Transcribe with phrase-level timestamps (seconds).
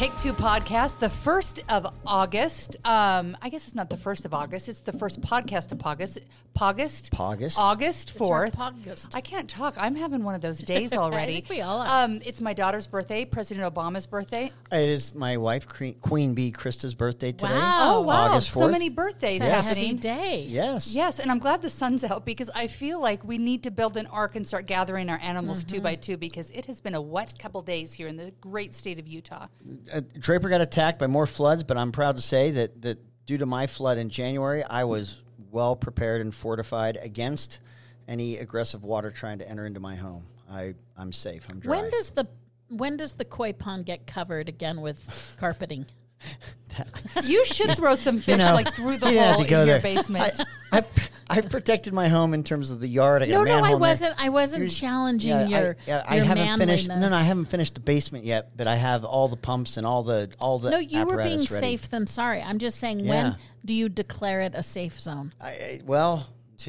[0.00, 2.78] Take Two podcast, the first of August.
[2.86, 4.66] Um, I guess it's not the first of August.
[4.66, 6.20] It's the first podcast of August.
[6.58, 7.10] August.
[7.18, 7.58] August?
[7.58, 8.58] August fourth.
[8.58, 9.14] August.
[9.14, 9.74] I can't talk.
[9.76, 11.34] I'm having one of those days already.
[11.34, 12.04] think we all are.
[12.04, 13.26] Um, it's my daughter's birthday.
[13.26, 14.50] President Obama's birthday.
[14.72, 17.52] It is my wife, Queen Queen Bee Krista's birthday today.
[17.52, 17.96] Wow.
[17.96, 18.28] Oh wow!
[18.30, 19.96] August so many birthdays It's a happy happening.
[19.96, 20.46] day.
[20.48, 20.94] Yes.
[20.94, 23.98] Yes, and I'm glad the sun's out because I feel like we need to build
[23.98, 27.02] an ark and start gathering our animals two by two because it has been a
[27.02, 29.46] wet couple days here in the great state of Utah.
[29.92, 33.38] Uh, Draper got attacked by more floods, but I'm proud to say that, that due
[33.38, 37.60] to my flood in January, I was well prepared and fortified against
[38.08, 40.24] any aggressive water trying to enter into my home.
[40.50, 41.46] I, I'm safe.
[41.48, 41.76] I'm dry.
[41.80, 42.26] When does the
[42.68, 45.86] when does the koi pond get covered again with carpeting?
[47.24, 49.80] You should throw some fish know, like through the you hole in your there.
[49.82, 50.40] basement.
[50.72, 53.22] I, I've, I've protected my home in terms of the yard.
[53.22, 54.14] I got No, no, I wasn't.
[54.18, 56.88] I wasn't You're- challenging yeah, your I, yeah, I your haven't finished.
[56.88, 59.86] No, no, I haven't finished the basement yet, but I have all the pumps and
[59.86, 60.70] all the all the.
[60.70, 61.46] No, you were being ready.
[61.46, 62.40] safe than sorry.
[62.40, 63.10] I'm just saying, Yeah.
[63.10, 65.34] when do you declare it a safe zone?
[65.40, 66.68] I, I, well, tch,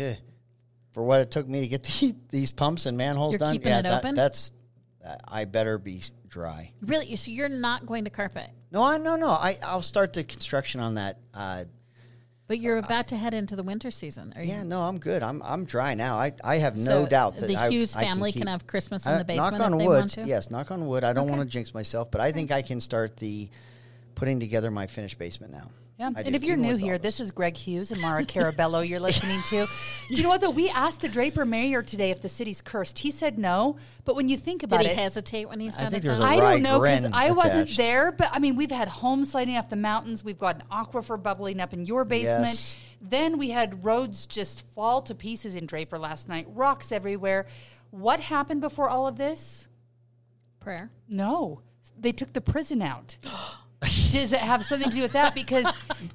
[0.94, 3.80] for what it took me to get the, these pumps and manholes You're done, yeah,
[3.80, 4.16] it that- open?
[4.16, 4.52] that's.
[5.06, 6.72] Uh, I better be dry.
[6.82, 7.16] Really?
[7.16, 9.30] So you're not going to carpet, No, I no no.
[9.30, 11.18] I I'll start the construction on that.
[11.34, 11.66] Uh,
[12.48, 14.34] but you're about to head into the winter season.
[14.36, 14.50] Are you?
[14.50, 15.24] yeah, no, I'm good.
[15.24, 16.18] I'm I'm dry now.
[16.18, 19.06] I I have no So doubt that the Hughes I family can keep- have Christmas
[19.06, 19.86] in the basement Knock on wood.
[19.86, 20.24] want to?
[20.26, 21.04] Yes, knock on wood.
[21.04, 23.50] I don't want to jinx myself, but I think I can start the
[24.16, 25.70] putting together my finished basement now.
[26.02, 26.10] Yeah.
[26.16, 27.18] I And if you're new here, this.
[27.18, 29.68] this is Greg Hughes and Maura Carabello you're listening to.
[30.10, 30.50] Do you know what, though?
[30.50, 32.98] We asked the Draper mayor today if the city's cursed.
[32.98, 33.78] He said no.
[34.04, 34.84] But when you think about it.
[34.84, 36.08] Did he it, hesitate when he said think it?
[36.08, 37.78] there's a I wry don't know because grin I wasn't attached.
[37.78, 40.24] there, but I mean, we've had homes sliding off the mountains.
[40.24, 42.48] We've got an aquifer bubbling up in your basement.
[42.48, 42.76] Yes.
[43.00, 47.46] Then we had roads just fall to pieces in Draper last night, rocks everywhere.
[47.92, 49.68] What happened before all of this?
[50.60, 50.92] prayer.
[51.10, 51.62] No,
[52.00, 53.18] they took the prison out.
[54.12, 55.34] Does it have something to do with that?
[55.34, 55.66] Because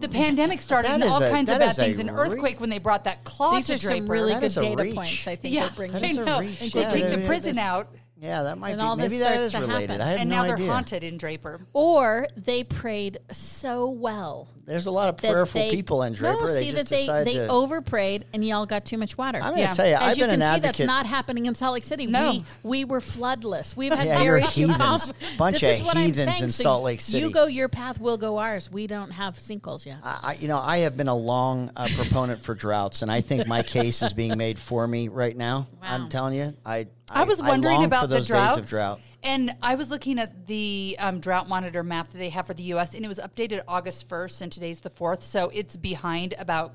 [0.01, 1.99] the pandemic started That and is all a- kinds of that bad is a things.
[1.99, 3.97] An re- earthquake when they brought that claw These to are Draper.
[4.07, 4.95] some really That good is a data reach.
[4.95, 5.27] points.
[5.27, 6.05] I think yeah, they're bringing.
[6.05, 6.41] I is a know.
[6.41, 6.59] reach.
[6.73, 7.89] They Yeah, take the is- prison out,
[8.19, 8.85] Yeah, that might And be.
[8.87, 9.91] all this Maybe that starts is to related.
[9.91, 10.01] happen.
[10.01, 10.71] I have and no now they're idea.
[10.73, 11.67] haunted in Draper.
[11.73, 16.41] Or they prayed so well There's a lot of prayerful they, people in Draper.
[16.41, 17.49] No, they see just that they they to.
[17.49, 19.39] over prayed and y'all got too much water.
[19.39, 19.73] I'm going to Yeah.
[19.75, 20.77] tell you, As I've you been can an see, advocate.
[20.79, 22.07] that's not happening in Salt Lake City.
[22.07, 22.33] No.
[22.33, 23.77] We we were floodless.
[23.77, 25.13] We've had Yeah, very few heathens.
[25.39, 27.21] Bunch this of is what I'm heathens in So Salt Lake City.
[27.25, 28.71] You go your path, we'll go ours.
[28.71, 29.99] We don't have sinkholes yet.
[30.03, 33.21] I, I- you know, I have been a long uh, proponent for droughts, and I
[33.21, 35.69] think my case is being made for me right now.
[35.81, 35.89] Wow.
[35.89, 38.57] I'm telling you, I I was wondering long about the droughts.
[38.57, 39.01] days of drought.
[39.27, 42.63] And I was looking at the um, drought monitor map that they have for the
[42.65, 42.95] U.S.
[42.95, 45.23] and it was updated August 1st, and today's the 4th.
[45.23, 46.75] So it's behind about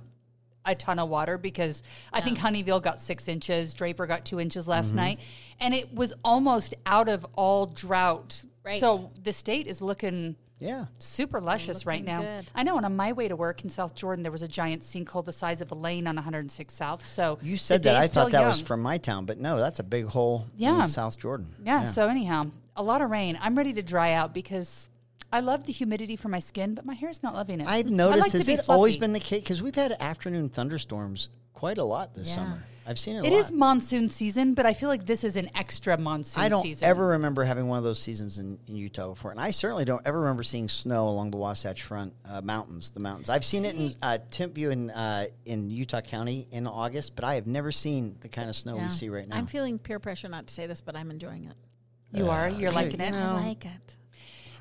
[0.65, 4.67] a ton of water because I think Honeyville got six inches, Draper got two inches
[4.67, 4.95] last Mm-hmm.
[4.97, 5.19] night,
[5.61, 8.43] and it was almost out of all drought.
[8.65, 8.79] Right.
[8.79, 12.21] So the state is looking Yeah, super luscious right now.
[12.21, 12.47] good.
[12.55, 12.77] I know.
[12.77, 15.33] And on my way to work in South Jordan, there was a giant sinkhole the
[15.33, 17.05] size of a lane on 106 South.
[17.05, 17.95] So you said that.
[17.95, 18.67] I still thought that was young.
[18.67, 20.83] from my town, but no, that's a big hole Yeah.
[20.83, 21.47] in South Jordan.
[21.63, 22.45] Yeah, So anyhow,
[22.75, 23.37] a lot of rain.
[23.41, 24.87] I'm ready to dry out because
[25.33, 27.67] I love the humidity for my skin, but my hair's not loving it.
[27.67, 28.19] I've I noticed.
[28.21, 29.41] like to has be it always been the case?
[29.41, 32.35] Because we've had afternoon thunderstorms quite a lot this Yeah.
[32.35, 32.63] summer.
[32.91, 33.19] I've seen it.
[33.19, 33.39] A It lot.
[33.45, 36.87] is monsoon season, but I feel like this is an extra monsoon I don't season.
[36.87, 40.05] ever remember having one of those seasons in, in Utah before, and I certainly don't
[40.05, 42.91] ever remember seeing snow along the Wasatch Front uh, mountains.
[42.91, 43.29] The mountains.
[43.29, 47.35] I've seen it in uh, Timpview in uh, in Utah County in August, but I
[47.35, 48.85] have never seen the kind of snow Yeah.
[48.87, 49.37] we see right now.
[49.37, 51.55] I'm feeling peer pressure not to say this, but I'm enjoying it.
[52.13, 52.49] You are.
[52.49, 53.13] You're liking it.
[53.13, 53.95] I like it.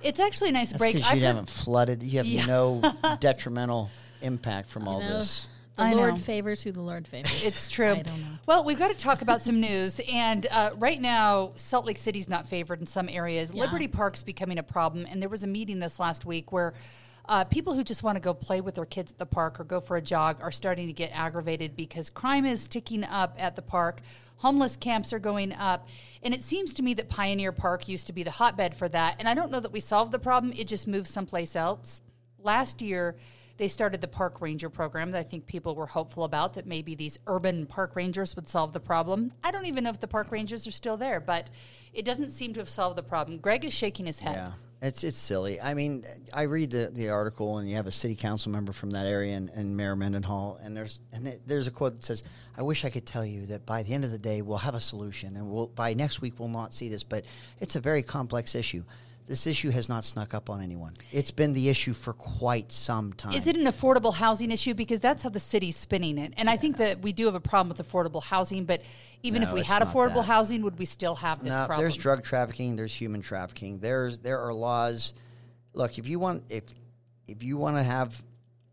[0.02, 0.94] It's actually a nice That's break.
[0.94, 2.02] because I've you heard- haven't flooded.
[2.02, 2.46] You have Yeah.
[2.46, 2.80] no
[3.20, 3.90] detrimental
[4.22, 5.48] impact from all this.
[5.80, 6.20] The I Lord know.
[6.20, 7.42] favors who the Lord favors.
[7.44, 7.92] It's true.
[7.92, 8.26] I don't know.
[8.46, 9.98] Well, we've got to talk about some news.
[10.12, 13.52] And uh, right now, Salt Lake City's not favored in some areas.
[13.54, 13.62] Yeah.
[13.62, 15.06] Liberty Park's becoming a problem.
[15.08, 16.74] And there was a meeting this last week where
[17.26, 19.64] uh, people who just want to go play with their kids at the park or
[19.64, 23.56] go for a jog are starting to get aggravated because crime is ticking up at
[23.56, 24.00] the park.
[24.36, 25.88] Homeless camps are going up.
[26.22, 29.16] And it seems to me that Pioneer Park used to be the hotbed for that.
[29.18, 32.02] And I don't know that we solved the problem, it just moved someplace else.
[32.42, 33.16] last year
[33.60, 36.94] they started the park ranger program that I think people were hopeful about that maybe
[36.94, 39.32] these urban park rangers would solve the problem.
[39.44, 41.50] I don't even know if the park rangers are still there, but
[41.92, 43.36] it doesn't seem to have solved the problem.
[43.36, 44.34] Greg is shaking his head.
[44.34, 44.52] Yeah.
[44.80, 45.60] It's it's silly.
[45.60, 48.92] I mean, I read the, the article, and you have a city council member from
[48.92, 52.24] that area, and, and Mayor Mendenhall, and there's and there's a quote that says,
[52.56, 54.74] "I wish I could tell you that by the end of the day we'll have
[54.74, 57.26] a solution, and we'll by next week we'll not see this, but
[57.58, 58.84] it's a very complex issue.
[59.26, 60.94] This issue has not snuck up on anyone.
[61.12, 63.34] It's been the issue for quite some time.
[63.34, 64.74] Is it an affordable housing issue?
[64.74, 66.34] Because that's how the city's spinning it.
[66.36, 68.82] And I think that we do have a problem with affordable housing, but
[69.22, 70.22] even if we had affordable that.
[70.24, 71.80] housing, would we still have this No, problem?
[71.80, 72.74] there's drug trafficking.
[72.74, 73.78] There's human trafficking.
[73.78, 75.12] There's there are laws.
[75.74, 76.64] Look, if you want if
[77.28, 78.20] if you want to have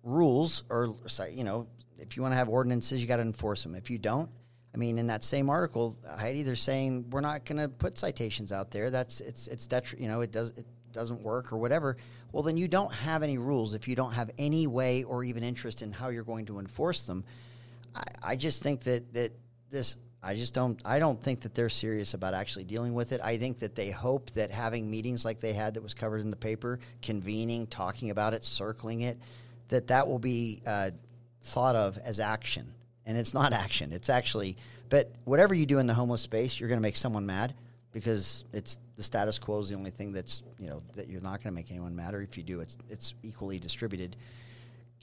[0.04, 0.96] rules or
[1.30, 1.68] you know
[2.00, 3.76] if you want to have ordinances, you got to enforce them.
[3.76, 4.30] If you don't,
[4.78, 8.52] I mean, in that same article, Heidi, they're saying we're not going to put citations
[8.52, 8.92] out there.
[8.92, 11.98] That's it's it's detri- you know it does it doesn't work or whatever.
[12.32, 15.42] Well, then you don't have any rules if you don't have any way or even
[15.42, 17.24] interest in how you're going to enforce them.
[17.96, 19.32] I, I just think that that
[19.72, 23.22] this I just don't I don't think that they're serious about actually dealing with it.
[23.24, 26.30] I think that they hope that having meetings like they had that was covered in
[26.30, 29.18] the paper, convening, talking about it, circling it,
[29.70, 30.92] that that will be uh,
[31.42, 32.76] thought of as action.
[33.08, 33.92] And it's not action.
[33.92, 34.58] It's actually
[34.90, 37.56] but whatever you do in the homeless space, you're going to make someone mad
[37.92, 41.44] because it's the status quo is the only thing that's, you know, that you're not
[41.44, 44.16] going to make anyone mad or if you do it's it's equally distributed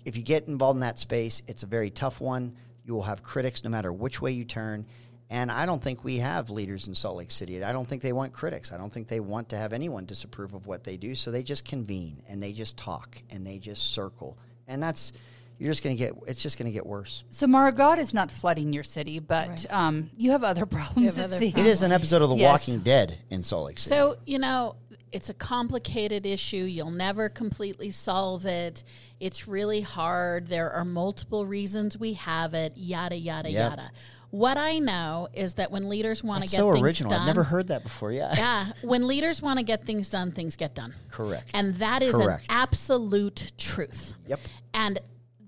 [0.04, 2.54] if you get involved in that space, it's a very tough one.
[2.84, 4.86] You will have critics no matter which way you turn.
[5.30, 7.64] And I don't think we have leaders in Salt Lake City.
[7.64, 8.72] I don't think they want critics.
[8.72, 11.14] I don't think they want to have anyone disapprove of what they do.
[11.14, 14.38] So they just convene and they just talk and they just circle.
[14.68, 15.12] And that's,
[15.58, 17.24] you're just going to get, it's just going to get worse.
[17.30, 19.66] so, Maura, God is not flooding your city, but Right.
[19.70, 21.56] um, you have other problems, have it other seems.
[21.58, 22.50] It is an episode of The Yes.
[22.52, 23.94] Walking Dead in Salt Lake City.
[23.94, 24.76] So, you know,
[25.12, 26.56] it's a complicated issue.
[26.64, 28.82] You'll never completely solve it.
[29.20, 30.48] It's really hard.
[30.48, 33.70] There are multiple reasons we have it, yada, yada, Yep.
[33.70, 33.90] yada.
[34.30, 37.10] What I know is that when leaders want to get so things original.
[37.10, 38.10] done, I've never heard that before.
[38.10, 38.34] Yeah.
[38.36, 40.92] yeah, when leaders want to get things done, things get done.
[41.08, 41.48] Correct.
[41.54, 42.40] And that is Correct.
[42.42, 44.14] an absolute truth.
[44.26, 44.40] Yep.
[44.74, 44.98] And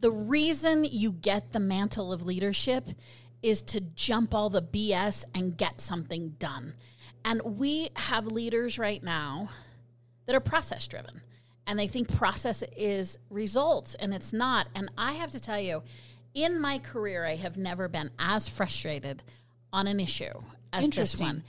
[0.01, 2.91] the reason you get the mantle of leadership
[3.43, 6.75] is to jump all the BS and get something done.
[7.25, 9.51] And we have leaders right now
[10.27, 11.23] that are process driven
[11.67, 14.69] and they think process is results and it's not.
[14.75, 15.83] And I have to tell you,
[16.35, 19.23] in my career, I have never been as frustrated
[19.73, 21.43] on an issue as this one.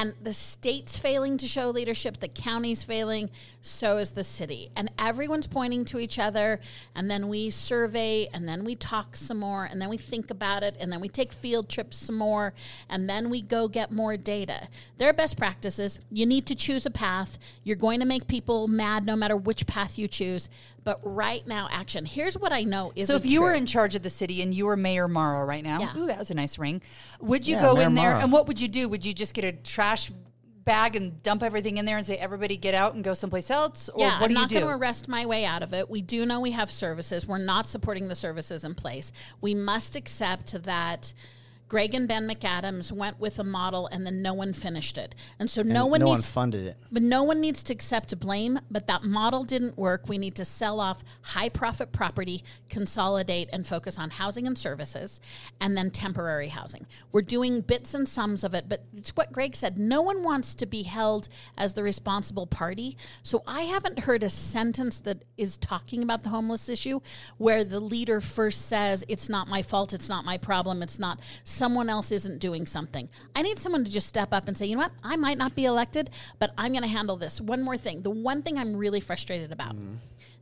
[0.00, 3.28] And the state's failing to show leadership, the county's failing,
[3.60, 4.70] so is the city.
[4.74, 6.58] And everyone's pointing to each other,
[6.94, 10.62] and then we survey, and then we talk some more, and then we think about
[10.62, 12.54] it, and then we take field trips some more,
[12.88, 14.68] and then we go get more data.
[14.96, 15.98] There are best practices.
[16.10, 17.38] You need to choose a path.
[17.62, 20.48] You're going to make people mad no matter which path you choose.
[20.82, 22.06] But right now, action.
[22.06, 24.54] Here's what I know is So if you were in charge of the city and
[24.54, 25.94] you were Mayor Maura right now, Yeah.
[25.94, 26.80] ooh, that was a nice ring.
[27.20, 28.22] Would you Yeah, go Mayor in there Maura.
[28.22, 28.88] and what would you do?
[28.88, 29.52] Would you just get a
[29.90, 30.12] trash
[30.64, 33.88] bag and dump everything in there and say everybody get out and go someplace else?
[33.88, 34.54] Or yeah, what I'm do not you do?
[34.60, 35.90] going to arrest my way out of it.
[35.90, 37.26] We do know we have services.
[37.26, 39.10] We're not supporting the services in place.
[39.40, 41.12] We must accept that
[41.70, 45.14] Greg and Ben McAdams went with a model and then no one finished it.
[45.38, 46.76] And so no And one no one funded it.
[46.90, 50.08] but no one needs to accept blame, but that model didn't work.
[50.08, 55.20] We need to sell off high profit property, consolidate, and focus on housing and services,
[55.60, 56.86] and then temporary housing.
[57.12, 59.78] We're doing bits and sums of it, but it's what Greg said.
[59.78, 62.96] No one wants to be held as the responsible party.
[63.22, 66.98] So I haven't heard a sentence that is talking about the homeless issue
[67.38, 71.20] where the leader first says, It's not my fault, it's not my problem, it's not
[71.60, 73.06] someone else isn't doing something.
[73.36, 74.92] I need someone to just step up and say, You know what?
[75.04, 77.38] I might not be elected, but I'm going to handle this.
[77.38, 78.00] One more thing.
[78.00, 79.76] The one thing I'm really frustrated about.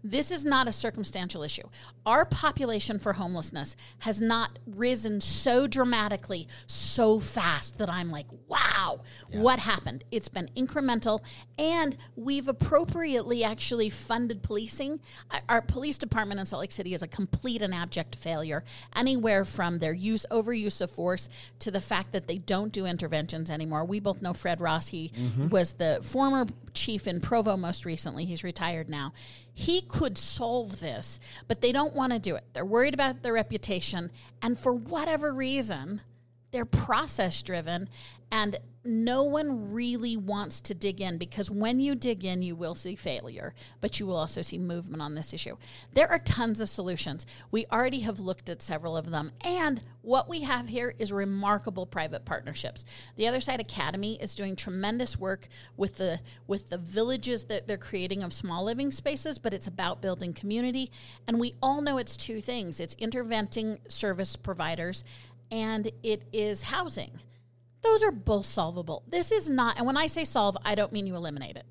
[0.03, 1.69] This is not a circumstantial issue.
[2.07, 9.01] Our population for homelessness has not risen so dramatically, so fast that I'm like, wow,
[9.33, 10.05] what happened?
[10.11, 11.21] It's been incremental,
[11.59, 15.01] and we've appropriately actually funded policing.
[15.49, 18.65] Our- police department in Salt Lake City is a complete and abject failure,
[18.97, 21.29] anywhere from their use overuse of force
[21.61, 23.85] to the fact that they don't do interventions anymore.
[23.85, 24.89] We both know Fred Ross.
[24.89, 25.49] He mm-hmm.
[25.49, 28.25] was the former chief in Provo most recently.
[28.25, 29.13] He's retired now.
[29.59, 32.45] He could solve this, but they don't want to do it.
[32.53, 34.13] They're worried about their reputation.
[34.41, 36.01] And for whatever reason,
[36.51, 37.89] they're process driven
[38.31, 42.75] and no one really wants to dig in because when you dig in you will
[42.75, 45.57] see failure but you will also see movement on this issue.
[45.93, 47.27] There are tons of solutions.
[47.51, 51.85] We already have looked at several of them and what we have here is remarkable
[51.85, 52.87] private partnerships.
[53.17, 57.77] The other side academy is doing tremendous work with the with the villages that they're
[57.77, 60.91] creating of small living spaces but it's about building community
[61.27, 62.81] and we all know it's two things.
[62.81, 65.05] It's interventing service providers
[65.51, 67.11] and it is housing.
[67.83, 69.05] Those are both solvable.
[69.09, 71.65] This is not, and when I say solve, I don't mean you eliminate it,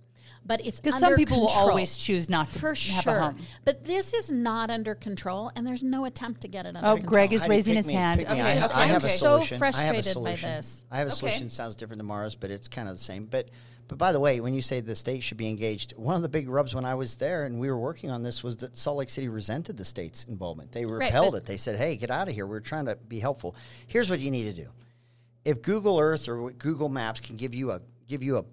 [0.45, 3.17] but it's Because some people will always choose not to for have sure.
[3.17, 3.39] a home.
[3.65, 6.93] But this is not under control, and there's no attempt to get it under Oh,
[6.95, 7.09] control.
[7.09, 8.21] Greg is Heidi, raising his me, hand.
[8.21, 8.79] Okay, I, have, okay.
[8.79, 9.61] I have a I'm so solution.
[9.61, 10.49] I have a frustrated by solution.
[10.49, 10.85] this.
[10.89, 11.17] I have a Okay.
[11.19, 11.49] solution.
[11.49, 13.25] Sounds different than Maura's, but it's kind of the same.
[13.25, 13.51] But
[13.87, 16.29] but by the way, when you say the state should be engaged, one of the
[16.29, 18.97] big rubs when I was there and we were working on this was that Salt
[18.97, 20.71] Lake City resented the state's involvement.
[20.71, 21.45] They repelled but- it.
[21.45, 22.45] They said, "Hey, get out of here.
[22.45, 23.55] We're trying to be helpful."
[23.87, 24.69] Here's what you need to do.
[25.45, 28.45] If Google Earth or Google Maps can give you a give you a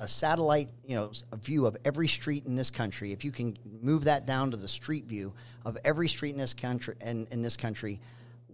[0.00, 3.12] a, satellite, you know, a view of every street in this country.
[3.12, 5.32] If you can move that down to the street view
[5.64, 8.00] of every street in this country, in, in this country,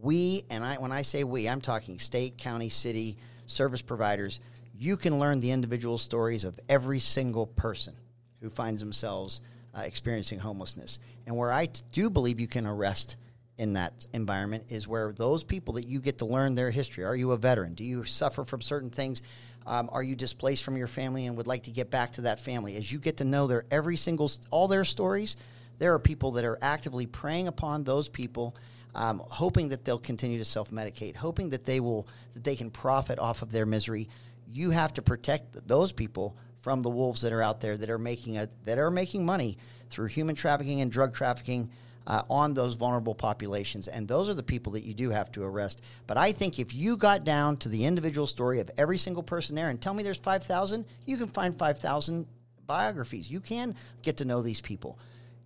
[0.00, 4.40] we and I, when I say we, I'm talking state, county, city, service providers.
[4.80, 7.94] You can learn the individual stories of every single person
[8.40, 9.40] who finds themselves
[9.76, 11.00] uh, experiencing homelessness.
[11.26, 13.16] And where I t- do believe you can arrest
[13.56, 17.02] in that environment is where those people that you get to learn their history.
[17.02, 17.74] Are you a veteran?
[17.74, 19.22] Do you suffer from certain things?
[19.66, 22.40] Um, are you displaced from your family and would like to get back to that
[22.40, 22.76] family?
[22.76, 25.36] As you get to know their every single all their stories,
[25.78, 28.54] there are people that are actively preying upon those people,
[28.94, 32.70] um, hoping that they'll continue to self medicate, hoping that they will that they can
[32.70, 34.08] profit off of their misery.
[34.50, 37.98] You have to protect those people from the wolves that are out there that are
[37.98, 39.58] making a that are making money
[39.90, 41.70] through human trafficking and drug trafficking
[42.08, 43.86] uh, on those vulnerable populations.
[43.86, 45.82] And those are the people that you do have to arrest.
[46.06, 49.54] But I think if you got down to the individual story of every single person
[49.54, 52.26] there and tell me there's 5,000, you can find 5,000
[52.66, 53.30] biographies.
[53.30, 54.98] You can get to know these people.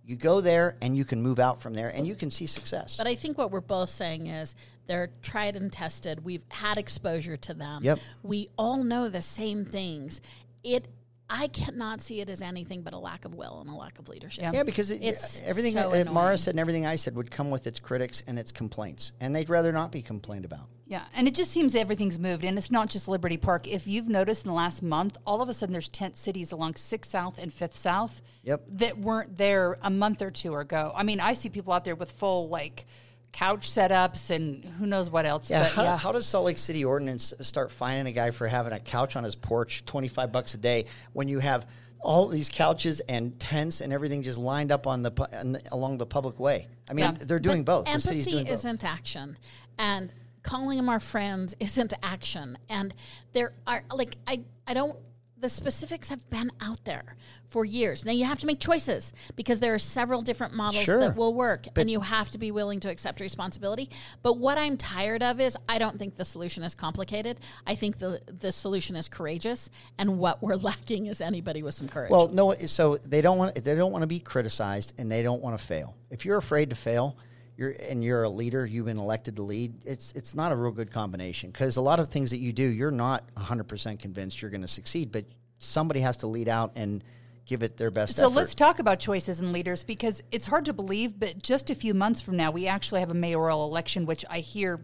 [0.05, 2.97] You go there and you can move out from there and you can see success.
[2.97, 4.55] But I think what we're both saying is
[4.87, 6.23] they're tried and tested.
[6.23, 7.83] We've had exposure to them.
[7.83, 7.99] Yep.
[8.21, 10.21] We all know the same things.
[10.63, 10.87] It
[11.29, 14.07] I cannot see it as anything but a lack of will and a lack of
[14.07, 14.53] leadership.
[14.53, 17.31] Yeah, because it, It's everything so that uh, Maura said and everything I said would
[17.31, 20.67] come with its critics and its complaints, and they'd rather not be complained about.
[20.85, 23.67] Yeah, and it just seems everything's moved, and it's not just Liberty Park.
[23.67, 26.75] If you've noticed in the last month, all of a sudden there's tent cities along
[26.75, 28.61] Sixth South and Fifth South Yep.
[28.67, 30.91] that weren't there a month or two ago.
[30.95, 32.85] I mean, I see people out there with full like
[33.33, 35.49] couch setups and who knows what else.
[35.49, 35.97] Yeah, but how, yeah.
[35.97, 39.23] how does Salt Lake City ordinance start fining a guy for having a couch on
[39.25, 41.67] his porch, twenty five bucks a day, when you have
[41.99, 45.97] all these couches and tents and everything just lined up on the on the- along
[45.97, 46.67] the public way?
[46.89, 47.11] I mean, Yeah.
[47.11, 47.85] they're doing But both.
[47.85, 48.53] The Empathy city's doing both.
[48.53, 49.37] isn't action,
[49.77, 50.11] and
[50.43, 52.57] calling them our friends isn't action.
[52.69, 52.93] And
[53.33, 54.97] there are like I I don't.
[55.43, 57.17] The specifics have been out there
[57.49, 58.05] for years.
[58.05, 61.01] Now you have to make choices because there are several different models Sure.
[61.01, 63.89] that will work, and you have to be willing to accept responsibility.
[64.21, 67.41] But what I'm tired of is I don't think the solution is complicated.
[67.67, 71.89] I think the the solution is courageous, and what we're lacking is anybody with some
[71.89, 72.09] courage.
[72.09, 72.55] Well, no.
[72.67, 75.61] So they don't want they don't want to be criticized and they don't want to
[75.61, 75.97] fail.
[76.09, 77.17] If you're afraid to fail,
[77.57, 78.65] you're and you're a leader.
[78.65, 79.85] You've been elected to lead.
[79.85, 82.63] It's it's not a real good combination because a lot of things that you do,
[82.63, 85.25] you're not 100 percent convinced you're going to succeed, but
[85.59, 87.03] somebody has to lead out and
[87.45, 88.15] give it their best.
[88.15, 88.35] So effort.
[88.35, 91.93] let's talk about choices and leaders because it's hard to believe, but just a few
[91.93, 94.79] months from now, we actually have a mayoral election, which I hear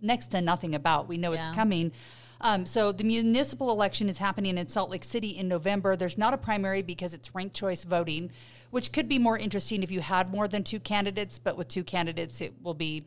[0.00, 1.08] next to nothing about.
[1.08, 1.92] We know it's coming.
[2.40, 5.96] Um, so the municipal election is happening in Salt Lake City in November.
[5.96, 8.30] There's not a primary because it's ranked choice voting,
[8.70, 11.38] which could be more interesting if you had more than two candidates.
[11.38, 13.04] But with two candidates, it will be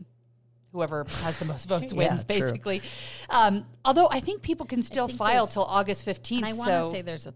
[0.71, 2.39] whoever has the most votes wins, true.
[2.39, 2.81] basically.
[3.29, 6.37] Um, although I think people can still file till August 15th.
[6.37, 7.33] and I want to so say there's a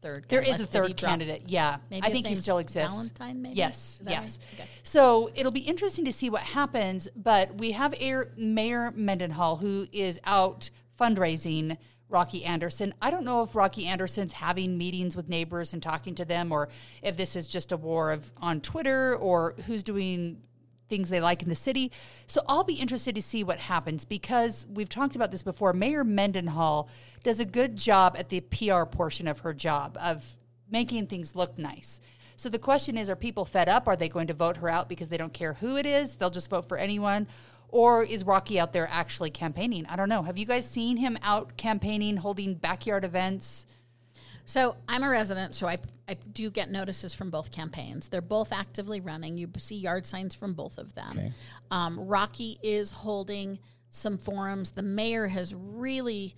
[0.00, 0.26] third.
[0.28, 1.02] there is a third dropped.
[1.02, 1.42] candidate.
[1.46, 2.92] Yeah, Maybe I think he still exists.
[2.92, 3.56] Valentine, maybe?
[3.56, 4.38] Yes, yes.
[4.52, 4.60] right?
[4.60, 4.70] Okay.
[4.82, 7.08] So it'll be interesting to see what happens.
[7.14, 11.76] But we have Air, Mayor Mendenhall who is out fundraising.
[12.10, 12.94] Rocky Anderson.
[13.02, 16.70] I don't know if Rocky Anderson's having meetings with neighbors and talking to them, or
[17.02, 20.40] if this is just a war of on Twitter, or who's doing
[20.88, 21.92] things they like in the city.
[22.26, 25.72] So I'll be interested to see what happens because we've talked about this before.
[25.72, 26.88] Mayor Mendenhall
[27.22, 30.36] does a good job at the PR portion of her job of
[30.70, 32.00] making things look nice.
[32.36, 33.88] So the question is are people fed up?
[33.88, 36.16] Are they going to vote her out because they don't care who it is?
[36.16, 37.26] They'll just vote for anyone?
[37.68, 39.86] Or is Rocky out there actually campaigning?
[39.86, 40.22] I don't know.
[40.22, 43.66] Have you guys seen him out campaigning, holding backyard events?
[44.46, 45.76] So I'm a resident, so I,
[46.08, 48.08] I do get notices from both campaigns.
[48.08, 49.36] They're both actively running.
[49.36, 51.10] You see yard signs from both of them.
[51.10, 51.32] Okay.
[51.70, 53.58] Um, Rocky is holding
[53.90, 54.70] some forums.
[54.70, 56.34] The mayor has really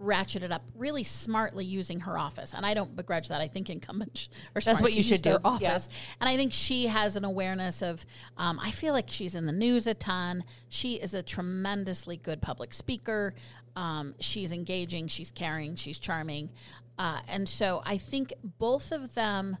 [0.00, 2.54] ratcheted up really smartly using her office.
[2.54, 3.40] And i don't begrudge that.
[3.40, 5.42] I think incumbents are That's smart what to you should their do.
[5.60, 5.70] Yeah.
[5.72, 5.88] office.
[6.20, 8.04] And i think she has an awareness of
[8.36, 10.44] um, i feel like she's in the news a ton.
[10.68, 13.34] She is a tremendously good public speaker.
[13.76, 15.06] Um, she's engaging.
[15.08, 15.76] She's caring.
[15.76, 16.50] She's charming.
[16.98, 19.56] Uh, and so i think both of them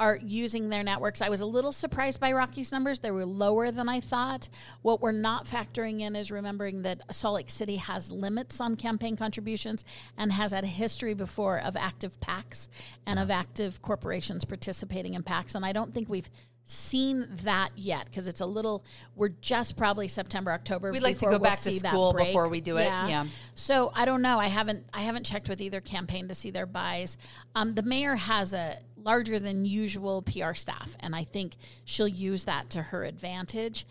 [0.00, 1.20] are using their networks.
[1.20, 3.00] I was a little surprised by Rocky's numbers.
[3.00, 4.48] They were lower than I thought.
[4.80, 9.14] What we're not factoring in is remembering that Salt Lake City has limits on campaign
[9.14, 9.84] contributions
[10.16, 12.68] and has had a history before of active PACs
[13.06, 15.54] and of active corporations participating in PACs.
[15.54, 16.30] And I don't think we've
[16.64, 18.84] seen that yet because it's a little
[19.16, 22.60] we're just probably September October We'd like to go we'll back to school before we
[22.60, 22.84] do it.
[22.84, 23.26] Yeah.
[23.56, 24.38] So I don't know.
[24.38, 27.16] I haven't I haven't checked with either campaign to see their buys.
[27.56, 32.44] Um, the mayor has a larger than usual PR staff, and I think she'll use
[32.44, 33.86] that to her advantage.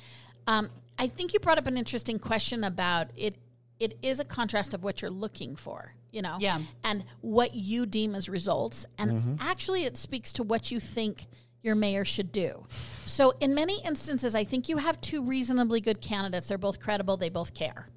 [0.47, 3.35] Um, I think you brought up an interesting question about it.
[3.79, 6.59] It is a contrast of what you're looking for, you know, Yeah.
[6.83, 11.25] and what you deem as results, and actually, it speaks to what you think
[11.61, 12.65] your mayor should do.
[13.05, 16.47] So, in many instances, I think you have two reasonably good candidates.
[16.47, 17.17] They're both credible.
[17.17, 17.87] They both care,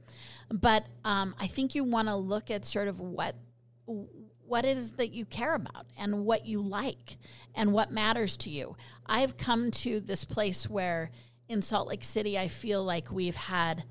[0.51, 3.35] but um, I think you want to look at sort of what
[4.53, 7.17] what it is that you care about and what you like
[7.55, 8.77] and what matters to you.
[9.07, 11.11] I've come to this place where
[11.49, 13.85] in Salt Lake City, I feel like we've had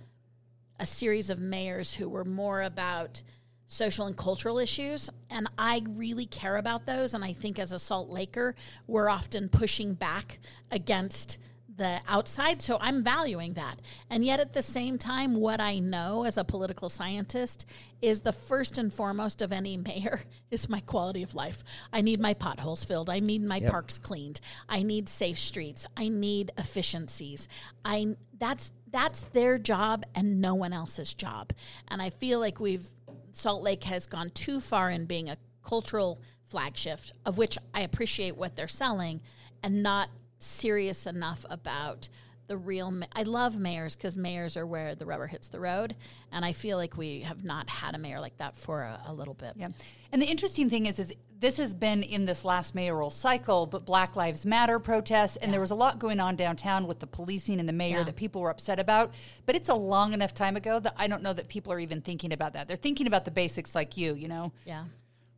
[0.79, 3.23] a series of mayors who were more about
[3.69, 5.09] social and cultural issues.
[5.31, 7.15] And I really care about those.
[7.15, 8.53] And I think as a Salt Laker,
[8.85, 10.37] we're often pushing back
[10.69, 11.39] against
[11.77, 12.61] the outside.
[12.61, 13.79] So I'm valuing that.
[14.09, 17.65] And yet at the same time, what I know as a political scientist
[18.01, 21.63] is the first and foremost of any mayor is my quality of life.
[21.93, 23.09] I need my potholes filled.
[23.09, 24.41] I need my parks cleaned.
[24.67, 25.85] I need safe streets.
[25.95, 27.47] I need efficiencies.
[27.85, 31.53] I that's that's their job and no one else's job.
[31.87, 32.87] And I feel like we've
[33.31, 38.35] Salt Lake has gone too far in being a cultural flagship, of which I appreciate
[38.35, 39.21] what they're selling,
[39.63, 40.09] and not
[40.41, 42.09] serious enough about
[42.47, 42.91] the real.
[42.91, 45.95] Ma- I love mayors because mayors are where the rubber hits the road,
[46.31, 49.13] and I feel like we have not had a mayor like that for a, a
[49.13, 49.53] little bit.
[49.55, 49.69] Yeah.
[50.11, 53.85] And the interesting thing is, is this has been in this last mayoral cycle, but
[53.85, 57.59] Black Lives Matter protests, and there was a lot going on downtown with the policing
[57.59, 58.03] and the mayor Yeah.
[58.03, 59.13] that people were upset about.
[59.45, 62.01] But it's a long enough time ago that I don't know that people are even
[62.01, 62.67] thinking about that.
[62.67, 64.51] They're thinking about the basics like you, you know?
[64.65, 64.83] Yeah.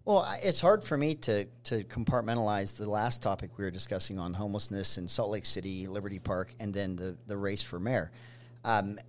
[0.06, 4.34] Well, it's hard for me to to compartmentalize the last topic we were discussing on
[4.34, 8.12] homelessness in Salt Lake City, Liberty Park, and then the the race for mayor.
[8.66, 9.00] Um,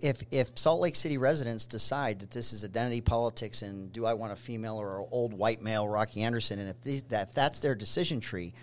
[0.00, 4.14] if if Salt Lake City residents decide that this is identity politics and do I
[4.14, 7.58] want a female or an old white male, Rocky Anderson, and if these, that that's
[7.58, 8.54] their decision tree,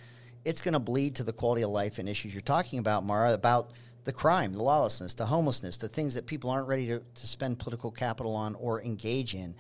[0.46, 3.34] it's going to bleed to the quality of life and issues you're talking about, Maura,
[3.34, 3.72] about
[4.06, 7.60] the crime, the lawlessness, the homelessness, the things that people aren't ready to, to spend
[7.60, 9.54] political capital on or engage in.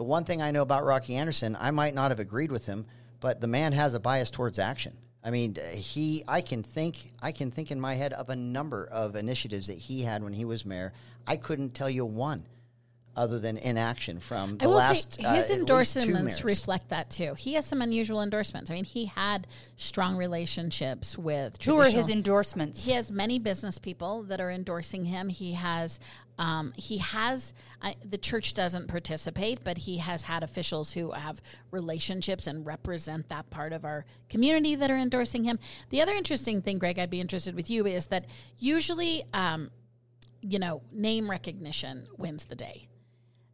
[0.00, 2.86] The one thing I know about Rocky Anderson, I might not have agreed with him,
[3.20, 4.96] but the man has a bias towards action.
[5.22, 6.24] I mean, he.
[6.26, 7.12] I can think.
[7.20, 10.32] I can think in my head of a number of initiatives that he had when
[10.32, 10.94] he was mayor.
[11.26, 12.46] I couldn't tell you one,
[13.14, 15.14] other than inaction from the I will last.
[15.14, 17.34] say uh, his at least two endorsements reflect that too.
[17.34, 18.70] He has some unusual endorsements.
[18.70, 22.86] I mean, he had strong relationships with Who are his endorsements?
[22.86, 25.28] He has many business people that are endorsing him.
[25.28, 26.00] He has,
[26.40, 27.52] um, he has.
[27.82, 33.28] I, the church doesn't participate, but he has had officials who have relationships and represent
[33.28, 35.58] that part of our community that are endorsing him.
[35.90, 38.24] The other interesting thing, Greg, I'd be interested with you is that
[38.58, 39.70] usually, um,
[40.40, 42.88] you know, name recognition wins the day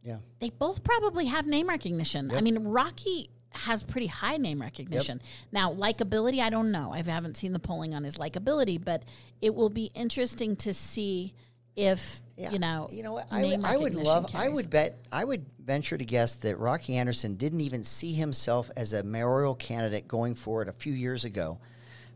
[0.03, 0.19] Yeah.
[0.39, 2.31] they both probably have name recognition.
[2.31, 5.21] I mean, Rocky has pretty high name recognition.
[5.51, 6.93] Now, likability, I don't know.
[6.93, 9.03] I haven't seen the polling on his likability, but
[9.41, 11.33] it will be interesting to see
[11.77, 12.51] if Yeah.
[12.51, 12.87] you know.
[12.91, 13.27] you know what?
[13.31, 14.35] I would, I would recognition love.
[14.35, 14.97] I would bet.
[15.11, 19.55] I would venture to guess that Rocky Anderson didn't even see himself as a mayoral
[19.55, 21.59] candidate going forward a few years ago,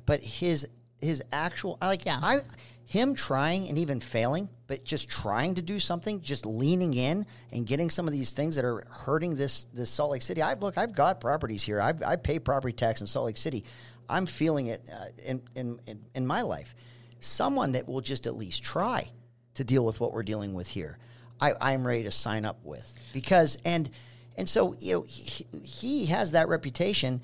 [0.05, 0.67] but his
[0.99, 2.19] his actual I like Yeah.
[2.21, 2.41] I
[2.85, 7.65] him trying and even failing, but just trying to do something, just leaning in and
[7.65, 10.41] getting some of these things that are hurting this this Salt Lake City.
[10.41, 11.79] I've look, I've got properties here.
[11.79, 13.63] I've, I pay property tax in Salt Lake City.
[14.09, 15.79] I'm feeling it uh, in in
[16.15, 16.75] in my life.
[17.19, 19.09] Someone that will just at least try
[19.55, 20.97] to deal with what we're dealing with here.
[21.39, 23.89] I, I'm ready to sign up with because and
[24.37, 27.21] and so you know he, he has that reputation.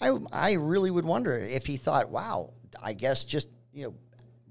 [0.00, 3.94] I I really would wonder if he thought, wow, I guess just you know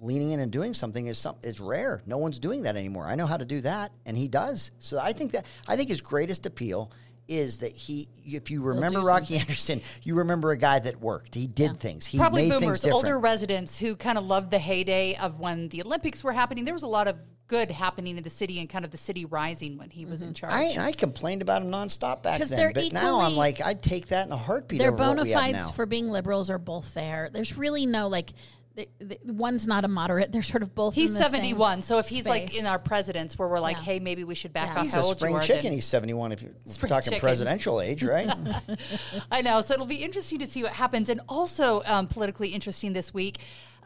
[0.01, 2.01] leaning in and doing something is some is rare.
[2.05, 3.07] No one's doing that anymore.
[3.07, 4.71] I know how to do that, and he does.
[4.79, 6.91] So I think that I think his greatest appeal
[7.27, 11.35] is that he, if you remember do Rocky Anderson, you remember a guy that worked.
[11.35, 12.05] He did things.
[12.05, 12.95] He Probably made things boomers, different.
[12.95, 16.65] older residents who kind of loved the heyday of when the Olympics were happening.
[16.65, 19.25] There was a lot of good happening in the city and kind of the city
[19.25, 20.47] rising when he was in mm-hmm.
[20.47, 20.77] charge.
[20.77, 24.07] I, I complained about him nonstop back then, they're but now I'm like, I'd take
[24.07, 24.79] that in a heartbeat.
[24.79, 25.71] Their over what bona we have fides now.
[25.71, 27.29] for being liberals are both there.
[27.31, 28.31] There's really no like.
[28.75, 30.33] The, the, one's not a moderate.
[30.33, 30.95] They're sort of both.
[30.95, 31.81] He's in the same 71.
[31.81, 33.83] So if he's like in our presidents where we're like, Yeah.
[33.83, 34.79] hey, maybe we should back Yeah.
[34.79, 35.63] off He's how a old spring you chicken.
[35.63, 37.19] then- He's 71 if you're, Spring talking chicken.
[37.21, 38.29] presidential age, right?
[39.31, 39.61] I know.
[39.61, 41.09] So it'll be interesting to see what happens.
[41.09, 43.37] And also um, politically interesting this week,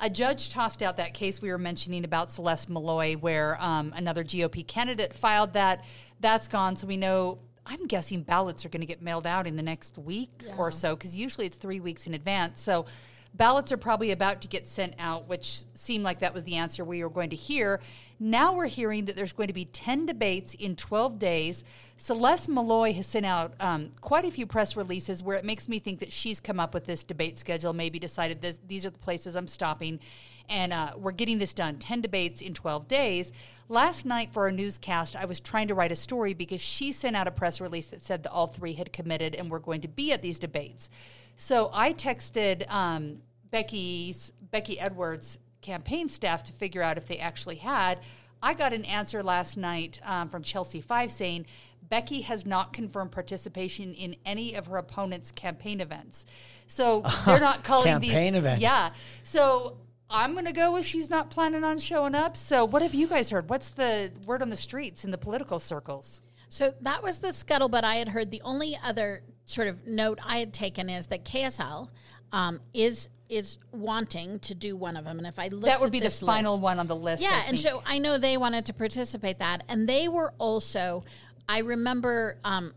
[0.02, 4.23] a judge tossed out that case we were mentioning about Celeste Maloy, where um, another
[4.23, 5.84] GOP candidate filed that.
[6.19, 6.75] That's gone.
[6.75, 7.38] So we know.
[7.71, 10.95] I'm guessing ballots are going to get mailed out in the next week or so
[10.95, 12.62] because usually it's three weeks in advance.
[12.63, 12.88] So
[13.34, 16.84] ballots are probably about to get sent out, which seemed like that was the answer
[16.84, 17.80] we were going to hear.
[18.21, 21.63] Now we're hearing that there's going to be 10 debates in 12 days.
[21.95, 25.79] Celeste Maloy has sent out um, quite a few press releases where it makes me
[25.79, 28.99] think that she's come up with this debate schedule, maybe decided this, these are the
[28.99, 30.01] places I'm stopping,
[30.49, 33.32] and uh, we're getting this done 10 debates in 12 days.
[33.69, 37.15] Last night for our newscast, I was trying to write a story because she sent
[37.15, 39.88] out a press release that said that all three had committed and were going to
[39.88, 40.89] be at these debates.
[41.38, 47.58] So I texted um, Becky's Becky Edwards campaign staff to figure out if they actually
[47.58, 48.00] had.
[48.41, 51.45] I got an answer last night um, from Chelsea Five saying
[51.89, 56.26] Becky has not confirmed participation in any of her opponent's campaign events.
[56.67, 58.62] So they're not calling these Campaign events.
[58.62, 58.91] Yeah.
[59.24, 59.78] So
[60.10, 62.38] I'm going to go with she's not planning on showing up.
[62.38, 63.50] So what have you guys heard?
[63.50, 66.22] What's the word on the streets in the political circles?
[66.50, 68.32] So that was the scuttlebutt I had heard.
[68.32, 71.89] The only other sort of note I had taken is that KSL
[72.32, 75.92] um, is is wanting to do one of them, and if I look, That would
[75.92, 77.22] be the final list- one on the list.
[77.22, 81.04] Yeah, and so I know they wanted to participate that, and they were also.
[81.48, 82.74] I remember um,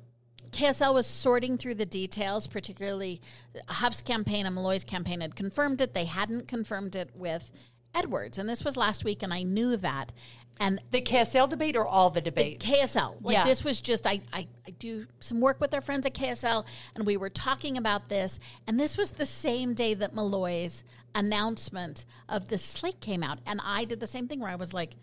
[0.53, 3.21] KSL was sorting through the details, particularly
[3.69, 5.95] Hough's campaign and Maloy's campaign had confirmed it.
[5.95, 7.51] They hadn't confirmed it with
[7.95, 10.13] Edwards, and this was last week, and I knew that.
[10.61, 12.65] And the KSL debate or all the debates?
[12.65, 13.17] KSL.
[13.23, 13.45] Like Yeah.
[13.45, 17.07] this was just I, I I do some work with our friends at KSL and
[17.07, 22.49] we were talking about this and this was the same day that Maloy's announcement of
[22.49, 24.95] the slate came out and I did the same thing where I was like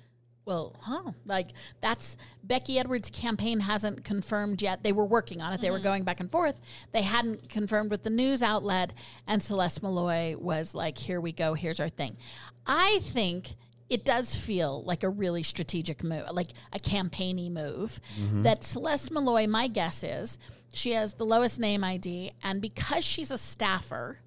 [0.49, 1.11] well, huh?
[1.27, 4.83] Like that's Becky Edwards' campaign hasn't confirmed yet.
[4.83, 5.61] They were working on it.
[5.61, 5.83] They were mm-hmm.
[5.83, 6.59] going back and forth.
[6.91, 8.93] They hadn't confirmed with the news outlet,
[9.27, 11.53] and Celeste Maloy was like, "Here we go.
[11.53, 12.17] Here's our thing."
[12.65, 13.57] I think
[13.91, 17.99] it does feel like a really strategic move, like a campaigny move.
[18.19, 18.41] Mm-hmm.
[18.41, 20.39] That Celeste Maloy, my guess is,
[20.73, 24.17] she has the lowest name ID, and because she's a staffer,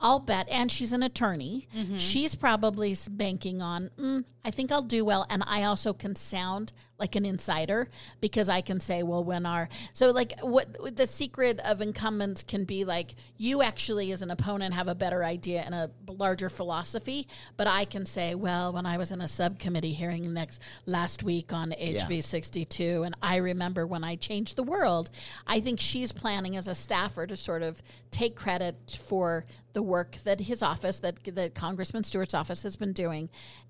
[0.00, 1.68] I'll bet, and she's an attorney.
[1.96, 3.90] She's probably banking on.
[3.98, 7.88] Mm, I think I'll do well, and I also can sound like an insider
[8.20, 12.64] because I can say, well, when our so like what the secret of incumbents can
[12.64, 17.28] be like you actually as an opponent have a better idea and a larger philosophy,
[17.56, 21.52] but I can say, well, when I was in a subcommittee hearing next last week
[21.52, 25.10] on HB sixty two, and I remember when I changed the world.
[25.46, 30.16] I think she's planning as a staffer to sort of take credit for the work
[30.24, 33.28] that his office, that that Congressman Stewart's office has been doing,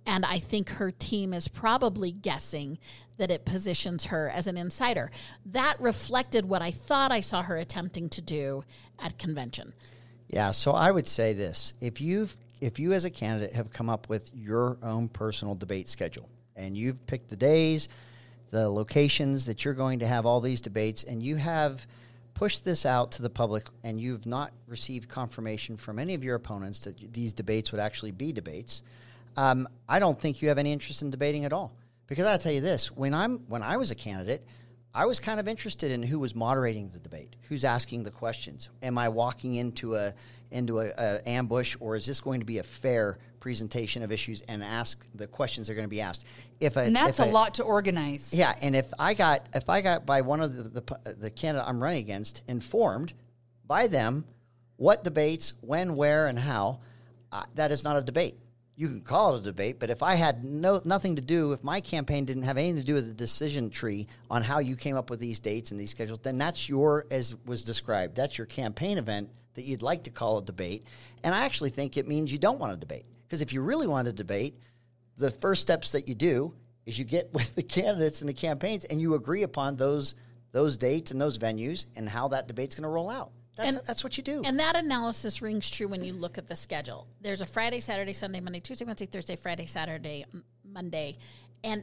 [0.08, 2.78] and I think her team is probably guessing
[3.18, 5.10] that it positions her as an insider.
[5.44, 8.64] That reflected what I thought I saw her attempting to do
[8.98, 9.74] at convention.
[10.28, 13.90] Yeah, so I would say this: if you've if you as a candidate have come
[13.90, 17.88] up with your own personal debate schedule and you've picked the days,
[18.50, 21.86] the locations that you're going to have all these debates, and you have
[22.32, 26.34] pushed this out to the public, and you've not received confirmation from any of your
[26.34, 28.82] opponents that these debates would actually be debates,
[29.38, 31.76] um, I don't think you have any interest in debating at all.
[32.08, 34.44] Because I'll tell you this: when I'm when I was a candidate,
[34.94, 38.70] I was kind of interested in who was moderating the debate, who's asking the questions.
[38.82, 40.14] Am I walking into a
[40.50, 44.40] into a, a ambush, or is this going to be a fair presentation of issues
[44.42, 46.24] and ask the questions that are going to be asked?
[46.58, 48.32] If a, and that's if a lot to organize.
[48.34, 51.68] yeah, and if I got if I got by one of the the, the candidate
[51.68, 53.12] I'm running against informed
[53.66, 54.24] by them
[54.78, 56.80] what debates, when, where, and how,
[57.32, 58.36] uh, that is not a debate.
[58.78, 61.64] You can call it a debate, but if I had no nothing to do, if
[61.64, 64.94] my campaign didn't have anything to do with the decision tree on how you came
[64.94, 68.46] up with these dates and these schedules, then that's your, as was described, that's your
[68.46, 70.84] campaign event that you'd like to call a debate.
[71.24, 73.06] And I actually think it means you don't want to debate.
[73.26, 74.54] Because if you really want to debate,
[75.16, 76.54] the first steps that you do
[76.86, 80.14] is you get with the candidates and the campaigns and you agree upon those
[80.52, 83.32] those dates and those venues and how that debate's going to roll out.
[83.58, 84.40] That's, And- that's what you do.
[84.44, 87.06] And that analysis rings true when you look at the schedule.
[87.20, 90.24] There's a Friday, Saturday, Sunday, Monday, Tuesday, Wednesday, Thursday, Friday, Saturday,
[90.64, 91.18] Monday.
[91.64, 91.82] And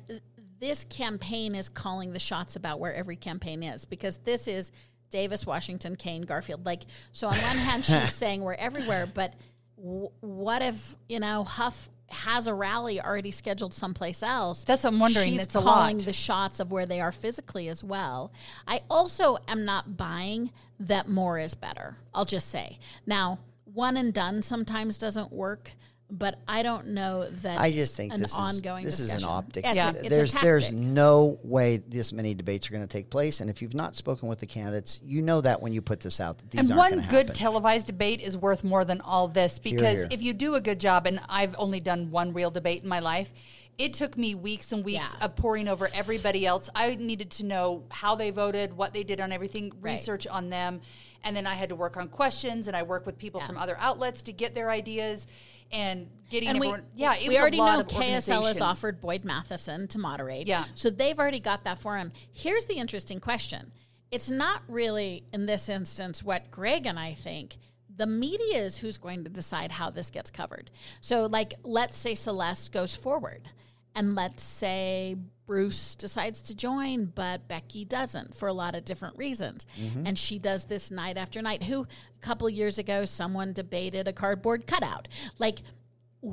[0.59, 4.71] this campaign is calling the shots about where every campaign is because this is
[5.09, 6.65] Davis, Washington, Kane, Garfield.
[6.65, 9.33] Like, so on one hand, she's saying we're everywhere, but
[9.77, 14.63] w- what if, you know, Hough has a rally already scheduled someplace else.
[14.63, 15.33] That's what I'm wondering.
[15.33, 18.31] She's It's a calling the shots of where they are physically as well.
[18.67, 21.97] I also am not buying that more is better.
[22.13, 22.79] I'll just say.
[23.05, 25.71] Now, one and done sometimes doesn't work,
[26.09, 29.23] but I don't know that I just think an this is ongoing this is an
[29.23, 29.67] optics.
[29.67, 29.89] It's Yeah.
[29.89, 33.49] it's a there's there's no way this many debates are going to take place, and
[33.49, 36.37] if you've not spoken with the candidates, you know that when you put this out
[36.37, 37.33] that these and aren't one good happen.
[37.33, 40.07] televised debate is worth more than all this because here.
[40.11, 42.99] if you do a good job, and I've only done one real debate in my
[42.99, 43.33] life,
[43.79, 45.25] it took me weeks and weeks Yeah.
[45.25, 46.69] of pouring over everybody else.
[46.75, 49.93] I needed to know how they voted, what they did on everything, Right.
[49.93, 50.81] research on them,
[51.23, 53.47] and then I had to work on questions, and I worked with people Yeah.
[53.47, 55.25] from other outlets to get their ideas
[55.71, 59.01] and getting and we, yeah, it we was already a lot know KSL has offered
[59.01, 60.47] Boyd Matheson to moderate.
[60.47, 60.65] Yeah.
[60.75, 62.11] So they've already got that for him.
[62.31, 63.71] Here's the interesting question.
[64.11, 67.57] It's not really, in this instance, what Greg and I think.
[67.97, 70.69] The media is who's going to decide how this gets covered.
[70.99, 73.49] So, like, let's say Celeste goes forward,
[73.95, 75.15] and let's say
[75.45, 79.65] Bruce decides to join, but Becky doesn't for a lot of different reasons.
[79.79, 80.07] Mm-hmm.
[80.07, 81.63] And she does this night after night.
[81.63, 85.07] Who, a couple years ago, someone debated a cardboard cutout.
[85.37, 85.59] Like,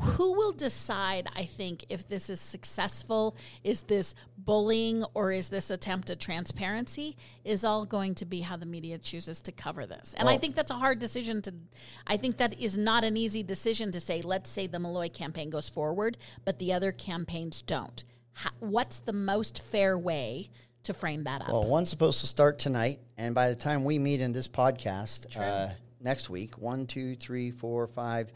[0.00, 5.70] who will decide i think if this is successful is this bullying or is this
[5.70, 10.14] attempt at transparency is all going to be how the media chooses to cover this
[10.16, 11.52] and i think that's a hard decision to
[12.06, 15.50] i think that is not an easy decision to say let's say the maloy campaign
[15.50, 20.48] goes forward but the other campaigns don't How, what's the most fair way
[20.84, 21.48] to frame that up?
[21.48, 25.36] Well, one's supposed to start tonight, and by the time we meet in this podcast
[25.36, 25.68] uh,
[26.00, 28.30] next week, one, two, three, four, five,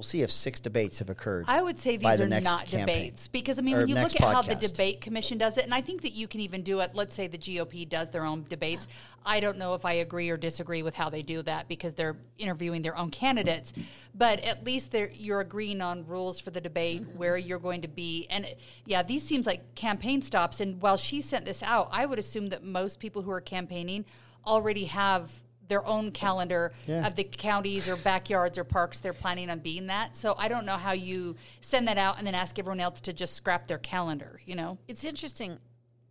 [0.00, 1.44] we'll see if six debates have occurred.
[1.46, 2.86] I would say these the are not campaign.
[2.86, 5.64] debates because I mean, Or when you look at how the debate commission does it,
[5.64, 6.92] and I think that you can even do it.
[6.94, 8.88] Let's say the GOP does their own debates.
[9.26, 12.16] I don't know if I agree or disagree with how they do that because they're
[12.38, 13.74] interviewing their own candidates,
[14.14, 18.26] but at least you're agreeing on rules for the debate, where you're going to be,
[18.30, 18.46] and
[18.86, 20.60] yeah, these seems like campaign stops.
[20.60, 24.06] And while she sent this out, I would assume that most people who are campaigning
[24.46, 25.30] already have
[25.70, 27.06] their own calendar Yeah.
[27.06, 30.16] of the counties or backyards or parks they're planning on being that.
[30.16, 33.14] So I don't know how you send that out and then ask everyone else to
[33.14, 34.76] just scrap their calendar, you know?
[34.88, 35.58] it's interesting.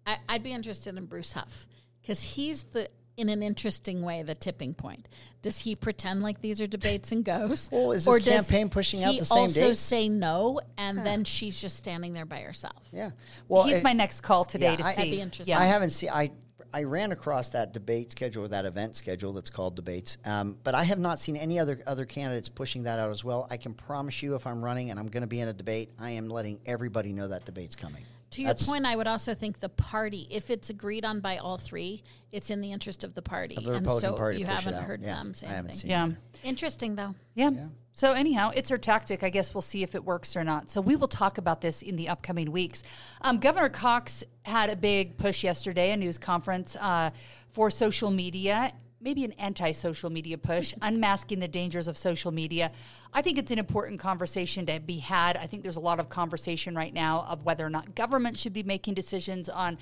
[0.07, 1.67] I, I'd be interested in Bruce Hough
[2.01, 5.09] because he's the, in an interesting way, the tipping point.
[5.41, 7.69] Does he pretend like these are debates and goes?
[7.71, 9.79] Well, is Or this does campaign pushing out the same also dates?
[9.81, 12.81] say no, and then she's just standing there by herself?
[12.93, 13.11] yeah.
[13.49, 14.95] Well, He's it- my next call today yeah, to I- see.
[14.95, 15.55] That'd be interesting.
[15.55, 16.09] I haven't seen.
[16.11, 16.31] I
[16.73, 20.75] I ran across that debate schedule, or that event schedule that's called debates, um, but
[20.75, 23.47] I have not seen any other other candidates pushing that out as well.
[23.49, 25.89] I can promise you, if I'm running and I'm going to be in a debate,
[25.99, 28.03] I am letting everybody know that debate's coming.
[28.31, 31.37] To your That's- point, I would also think the party, if it's agreed on by
[31.37, 33.57] all three, it's in the interest of the party.
[33.57, 34.83] Of the and Republican so Party to you push it haven't out.
[34.83, 35.79] heard Yeah, them say I haven't anything.
[35.81, 36.47] seen yeah.
[36.49, 37.15] Interesting, though.
[37.33, 37.49] Yeah.
[37.93, 39.23] So anyhow, it's her tactic.
[39.23, 40.69] I guess we'll see if it works or not.
[40.69, 42.83] So we will talk about this in the upcoming weeks.
[43.21, 47.09] Um, Governor Cox had a big push yesterday, a news conference uh,
[47.51, 48.71] for social media.
[49.01, 52.71] Maybe an anti-social media push, unmasking the dangers of social media.
[53.13, 55.37] I think it's an important conversation to be had.
[55.37, 58.53] I think there's a lot of conversation right now of whether or not government should
[58.53, 59.77] be making decisions on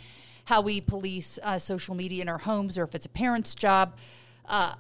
[0.46, 3.98] how we police uh, social media in our homes, or if it's a parent's job.
[4.46, 4.76] Uh,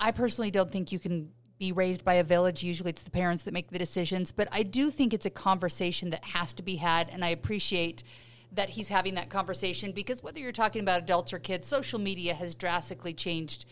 [0.00, 2.64] I personally don't think you can be raised by a village.
[2.64, 6.10] Usually it's the parents that make the decisions, but I do think it's a conversation
[6.10, 8.02] that has to be had, and I appreciate
[8.54, 12.34] that he's having that conversation because whether you're talking about adults or kids, social media
[12.34, 13.64] has drastically changed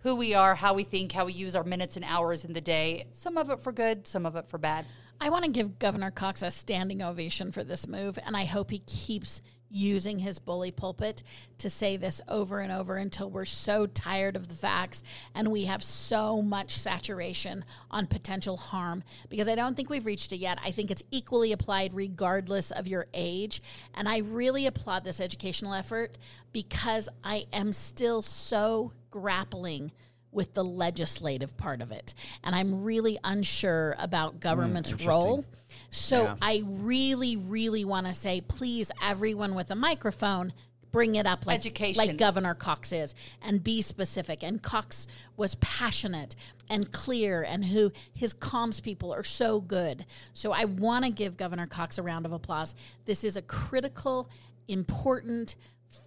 [0.00, 2.60] who we are, how we think, how we use our minutes and hours in the
[2.60, 3.06] day.
[3.10, 4.86] Some of it for good, some of it for bad.
[5.20, 8.70] I want to give Governor Cox a standing ovation for this move, and I hope
[8.70, 11.22] he keeps using his bully pulpit
[11.58, 15.02] to say this over and over until we're so tired of the facts
[15.34, 20.32] and we have so much saturation on potential harm because I don't think we've reached
[20.32, 20.58] it yet.
[20.64, 23.60] I think it's equally applied regardless of your age.
[23.94, 26.16] And I really applaud this educational effort
[26.52, 29.92] because I am still so grappling
[30.30, 32.14] with the legislative part of it.
[32.44, 35.44] And I'm really unsure about government's mm, role.
[35.90, 40.52] So I really, really want to say, please, everyone with a microphone,
[40.92, 41.98] bring it up like, Education.
[41.98, 44.42] like Governor Cox is and be specific.
[44.42, 46.34] And Cox was passionate
[46.70, 50.04] and clear, and who his comms people are so good.
[50.34, 52.74] So I want to give Governor Cox a round of applause.
[53.06, 54.28] This is a critical,
[54.68, 55.56] important,
[55.90, 56.02] s-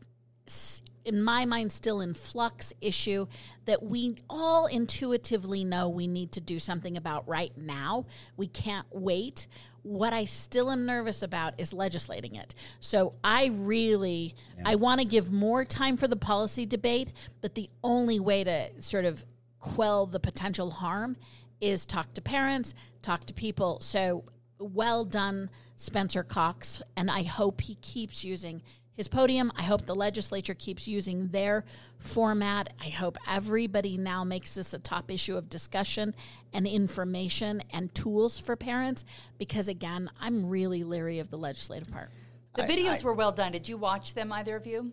[1.06, 3.28] in my mind, still in flux issue
[3.66, 8.06] that we all intuitively know we need to do something about right now.
[8.38, 9.48] We can't wait.
[9.84, 12.54] What I still am nervous about is legislating it.
[12.80, 17.12] So I really I want to give more time for the policy debate,
[17.42, 19.26] but the only way to sort of
[19.60, 21.18] quell the potential harm
[21.60, 23.80] is talk to parents, talk to people.
[23.80, 24.24] So
[24.60, 28.62] well done, Spencer Cox, and I hope he keeps using
[28.94, 29.52] his podium.
[29.56, 31.64] I hope the legislature keeps using their
[31.98, 32.74] format.
[32.80, 36.16] I hope everybody now makes this a top issue of discussion
[36.54, 39.06] and information and tools for parents
[39.38, 42.10] because, again, I'm really leery of the legislative part.
[42.56, 43.54] The videos were well done.
[43.54, 44.92] Did you watch them, either of you?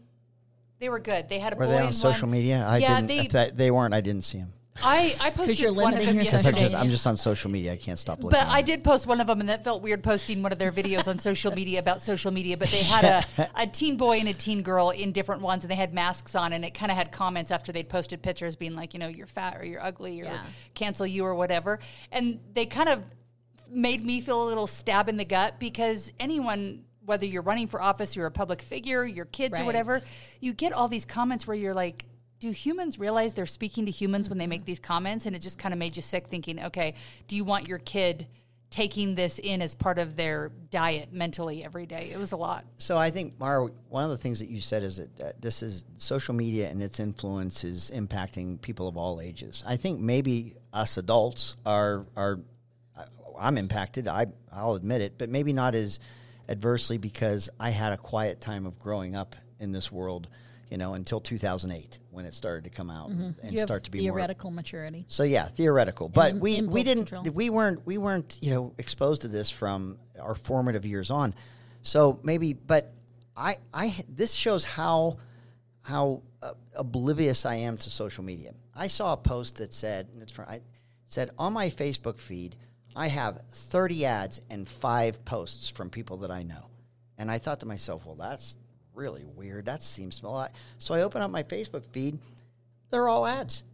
[0.78, 1.28] They were good.
[1.28, 2.38] They had a Were boy they on social one.
[2.38, 2.64] media?
[2.64, 3.08] I yeah, didn't.
[3.08, 3.18] they.
[3.26, 3.94] if that, they weren't.
[3.94, 4.52] I didn't see them.
[4.83, 6.61] I I posted you're one of them your I'm social yesterday.
[6.61, 7.73] just, I'm just on social media.
[7.73, 8.38] I can't stop looking.
[8.38, 10.73] But I did post one of them, and that felt weird posting one of their
[10.73, 12.57] videos on social media about social media.
[12.57, 13.05] But they had
[13.38, 16.35] a, a teen boy and a teen girl in different ones, and they had masks
[16.35, 19.09] on, and it kind of had comments after they'd posted pictures being like, you know,
[19.09, 20.43] you're fat or you're ugly or Yeah.
[20.75, 21.81] cancel you or whatever.
[22.12, 23.03] And they kind of
[23.71, 26.85] made me feel a little stab in the gut because anyone.
[27.05, 30.03] Whether you're running for office, you're a public figure, your kids or whatever,
[30.41, 32.05] you get all these comments where you're like,
[32.40, 35.27] do humans realize they're speaking to humans when they make these comments?
[35.27, 36.94] And it just kind of made you sick thinking, okay,
[37.27, 38.27] do you want your kid
[38.70, 42.11] taking this in as part of their diet mentally every day?
[42.12, 42.64] It was a lot.
[42.77, 45.62] So I think, Maura, one of the things that you said is that uh, this
[45.62, 49.64] is social media and its influence is impacting people of all ages.
[49.66, 52.40] I think maybe us adults are are
[52.96, 53.05] I-
[53.40, 54.07] I'm impacted.
[54.07, 55.98] I I'll admit it, but maybe not as
[56.48, 60.29] adversely because I had a quiet time of growing up in this world.
[60.70, 63.52] You know, until 2008 when it started to come out and Mm-hmm.
[63.52, 65.04] You have start to be more theoretical maturity.
[65.09, 67.35] so yeah, theoretical, but we we didn't control.
[67.35, 71.35] we weren't we weren't you know exposed to this from our formative years on.
[71.83, 72.92] So maybe, but
[73.37, 75.18] I I this shows how
[75.83, 78.52] how uh, oblivious I am to social media.
[78.74, 80.61] I saw a post that said and it's from I
[81.07, 82.57] said on my Facebook feed
[82.94, 86.68] I have 30 ads and 5 posts from people that I know.
[87.16, 88.57] And I thought to myself, well that's
[88.98, 89.64] really weird.
[89.66, 90.52] That seems a lot.
[90.78, 92.18] So I open up my Facebook feed
[92.90, 93.64] they're all ads.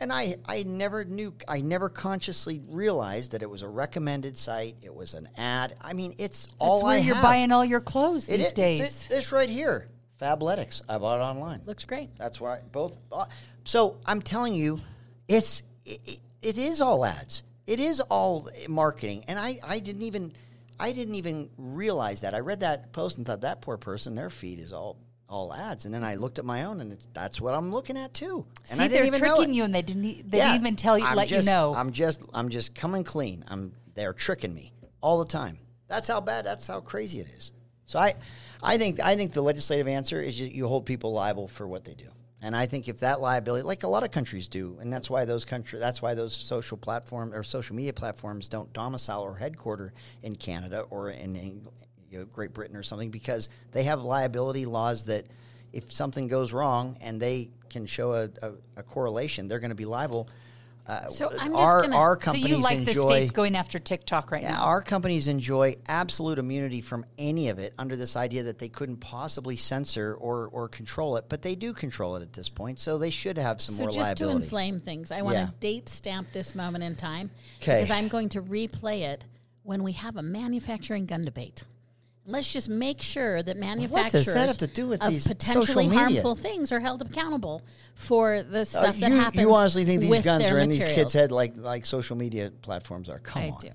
[0.00, 4.76] And I, I never knew, I never consciously realized that it was a recommended site.
[4.82, 5.76] It was an ad.
[5.80, 7.22] I mean, it's all where I you're have.
[7.22, 8.80] buying all your clothes It these is- days.
[8.80, 9.88] This, this right here,
[10.20, 10.80] Fabletics.
[10.88, 11.60] I bought it online.
[11.66, 12.16] Looks great.
[12.18, 12.96] That's why both.
[13.12, 13.26] uh,
[13.64, 14.80] So I'm telling you,
[15.28, 17.42] it's it, it, it is all ads.
[17.66, 20.32] It is all marketing, and I, I didn't even
[20.82, 22.34] I didn't even realize that.
[22.34, 25.86] I read that post and thought that poor person, their feed is all all ads,
[25.86, 28.44] and then I looked at my own, and it's, that's what I'm looking at too.
[28.68, 30.04] And See, I they're didn't even tricking you, and they didn't.
[30.04, 30.52] e- They Yeah.
[30.52, 31.72] didn't even tell you, I'm let just- you know.
[31.74, 33.42] I'm just I'm just coming clean.
[33.48, 35.58] I'm they're tricking me all the time.
[35.88, 36.44] That's how bad.
[36.44, 37.52] That's how crazy it is.
[37.86, 38.14] So I
[38.62, 41.84] I think I think the legislative answer is you, you hold people liable for what
[41.84, 42.08] they do.
[42.44, 45.24] And I think if that liability, like a lot of countries do, and that's why
[45.24, 49.92] those country, that's why those social platform or social media platforms don't domicile or headquarter
[50.24, 51.68] in Canada or in, Eng-
[52.10, 55.26] you know, Great Britain or something, because they have liability laws that
[55.72, 59.76] if something goes wrong and they can show a, a, a correlation, they're going to
[59.76, 60.28] be liable.
[60.86, 63.54] Uh, So I'm just our gonna- our so companies you like enjoy the states going
[63.54, 64.64] after TikTok right yeah, now?
[64.64, 68.96] our companies enjoy absolute immunity from any of it under this idea that they couldn't
[68.96, 72.98] possibly censor or, or control it, but they do control it at this point, so
[72.98, 74.38] they should have some So more just liability.
[74.38, 75.46] to inflame things, I want Yeah.
[75.46, 77.74] to date stamp this moment in time 'Kay.
[77.76, 79.24] because I'm going to replay it
[79.62, 81.62] when we have a manufacturing gun debate.
[82.24, 86.70] Let's just make sure that manufacturers have to do with of these potentially harmful things
[86.70, 87.62] are held accountable
[87.94, 89.42] for the Uh, stuff that you, happens.
[89.42, 93.08] you honestly think these guns are in these kids' head like like social media platforms
[93.08, 93.18] are?
[93.18, 93.60] Come I on.
[93.60, 93.68] do.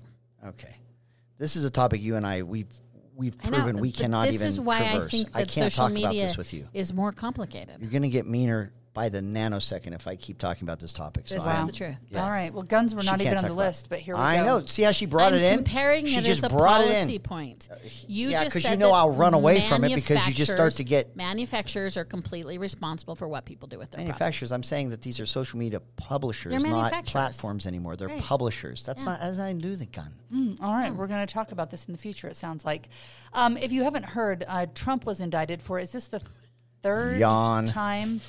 [0.46, 0.76] Okay.
[1.36, 2.72] This is a topic you and I we've
[3.14, 5.06] we've I know, proven we cannot this even is why traverse.
[5.06, 6.68] I think that can't social talk media about this with you.
[6.72, 7.76] is more complicated.
[7.80, 11.28] You're going to get meaner by the nanosecond if I keep talking about this topic.
[11.28, 11.96] So This I is the truth.
[12.10, 12.24] Yeah.
[12.24, 12.52] All right.
[12.52, 14.42] Well, guns were She not even on the list, but here we I go.
[14.42, 14.64] I know.
[14.66, 15.54] See how she brought I'm it in?
[15.58, 17.20] comparing she it just as a brought it policy in.
[17.20, 17.68] point.
[18.08, 20.72] You yeah, just 'cause you know I'll run away from it because you just start
[20.74, 24.50] to get- manufacturers are completely responsible for what people do with their Manufacturers.
[24.52, 27.94] I'm saying that these are social media publishers, not platforms anymore.
[27.96, 28.20] They're Right.
[28.22, 28.84] publishers.
[28.84, 29.10] That's Yeah.
[29.12, 30.56] not as I do the gun.
[30.60, 32.26] All right, we're going to talk about this in the future.
[32.28, 32.88] It sounds like.
[33.32, 35.78] Um, if you haven't heard, uh, Trump was indicted for.
[35.78, 36.20] Is this the
[36.82, 37.66] third Yawn.
[37.66, 38.20] time?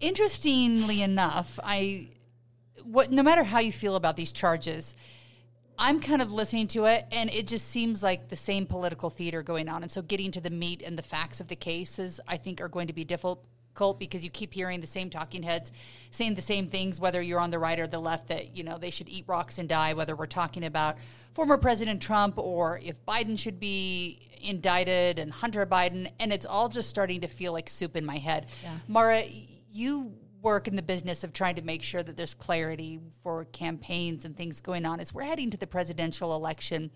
[0.00, 2.08] Interestingly enough, I
[2.84, 4.94] what no matter how you feel about these charges,
[5.78, 9.42] I'm kind of listening to it, and it just seems like the same political theater
[9.42, 9.82] going on.
[9.82, 12.68] And so, getting to the meat and the facts of the cases, I think, are
[12.68, 13.44] going to be difficult
[13.98, 15.72] because you keep hearing the same talking heads
[16.12, 18.78] saying the same things, whether you're on the right or the left, that you know
[18.78, 19.94] they should eat rocks and die.
[19.94, 20.96] Whether we're talking about
[21.32, 26.68] former President Trump or if Biden should be indicted and Hunter Biden, and it's all
[26.68, 28.46] just starting to feel like soup in my head.
[28.86, 29.24] Maura,
[29.74, 34.24] you work in the business of trying to make sure that there's clarity for campaigns
[34.24, 35.00] and things going on.
[35.00, 36.90] As we're heading to the presidential election,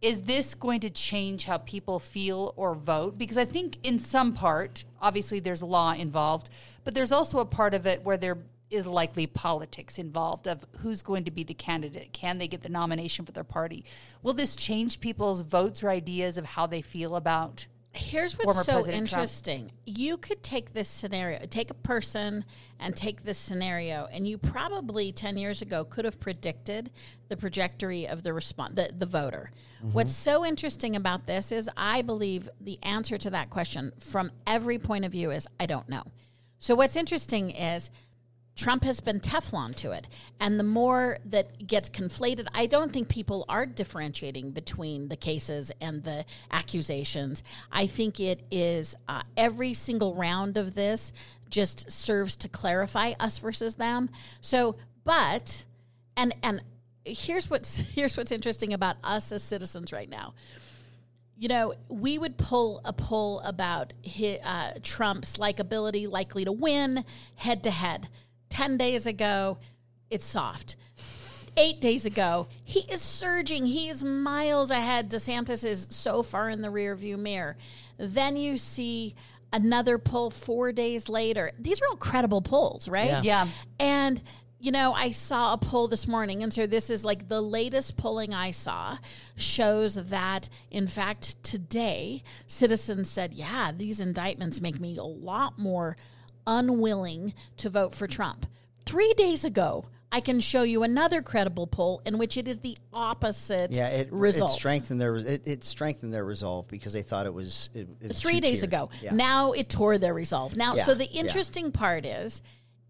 [0.00, 3.18] is this going to change how people feel or vote?
[3.18, 6.48] Because I think in some part, obviously there's law involved,
[6.84, 8.38] but there's also a part of it where there
[8.70, 12.12] is likely politics involved of who's going to be the candidate.
[12.12, 13.84] Can they get the nomination for their party?
[14.22, 18.72] Will this change people's votes or ideas of how they feel about Here's what's so
[18.72, 19.22] President Trump.
[19.22, 19.72] interesting.
[19.84, 22.44] You could take this scenario, take a person
[22.78, 26.90] and take this scenario, and you probably 10 years ago could have predicted
[27.28, 29.50] the trajectory of the response, the, the voter.
[29.78, 29.92] Mm-hmm.
[29.92, 34.78] What's so interesting about this is I believe the answer to that question from every
[34.78, 36.04] point of view is I don't know.
[36.60, 37.90] So what's interesting is
[38.56, 40.06] Trump has been Teflon to it.
[40.38, 45.72] And the more that gets conflated, I don't think people are differentiating between the cases
[45.80, 47.42] and the accusations.
[47.72, 51.12] I think it is uh, every single round of this
[51.48, 54.10] just serves to clarify us versus them.
[54.40, 55.64] So, but,
[56.16, 56.62] and, and,
[57.02, 60.34] Here's what's here's what's interesting about us as citizens right now
[61.40, 67.02] you know, we would pull a poll about hi uh, Trump's likability, likely to win
[67.36, 68.10] head to head.
[68.50, 69.58] 10 days ago,
[70.10, 70.76] it's soft.
[71.56, 73.66] Eight days ago, he is surging.
[73.66, 75.10] He is miles ahead.
[75.10, 77.56] DeSantis is so far in the rearview mirror.
[77.98, 79.14] Then you see
[79.52, 81.50] another poll four days later.
[81.58, 83.08] These are all credible polls, right?
[83.08, 83.22] Yeah.
[83.22, 83.48] Yeah.
[83.78, 84.22] And
[84.60, 87.96] you know, I saw a poll this morning, and so this is like the latest
[87.96, 88.98] polling I saw
[89.34, 95.96] shows that, in fact, today, citizens said, yeah, these indictments make me a lot more
[96.46, 98.46] unwilling to vote for Trump.
[98.86, 102.76] Three days ago, I can show you another credible poll in which it is the
[102.92, 104.50] opposite Yeah, it, result.
[104.50, 108.08] it strengthened their it, it strengthened their resolve because they thought it was it, it
[108.08, 108.64] was three days two-tiered.
[108.86, 108.90] ago.
[109.00, 109.14] Yeah.
[109.14, 110.56] Now it tore their resolve.
[110.56, 111.20] Now, so Yeah, the yeah.
[111.20, 112.42] interesting part is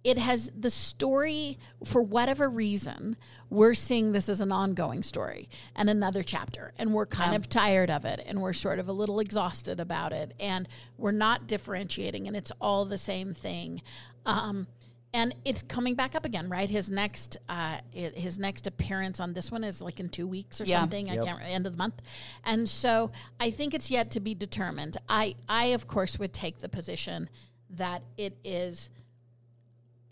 [0.02, 3.16] it has the story for whatever reason
[3.50, 7.90] we're seeing this as an ongoing story and another chapter and we're kind of tired
[7.90, 12.26] of it and we're sort of a little exhausted about it and we're not differentiating
[12.26, 13.82] and it's all the same thing.
[14.24, 14.66] Um,
[15.12, 16.70] and it's coming back up again right?
[16.70, 20.64] His next uh, his next appearance on this one is like in two weeks or
[20.64, 20.80] Yeah.
[20.80, 21.10] something.
[21.10, 22.00] I can't end of the month.
[22.44, 24.96] And so i think it's yet to be determined.
[25.08, 27.28] I i of course would take the position
[27.70, 28.88] that it is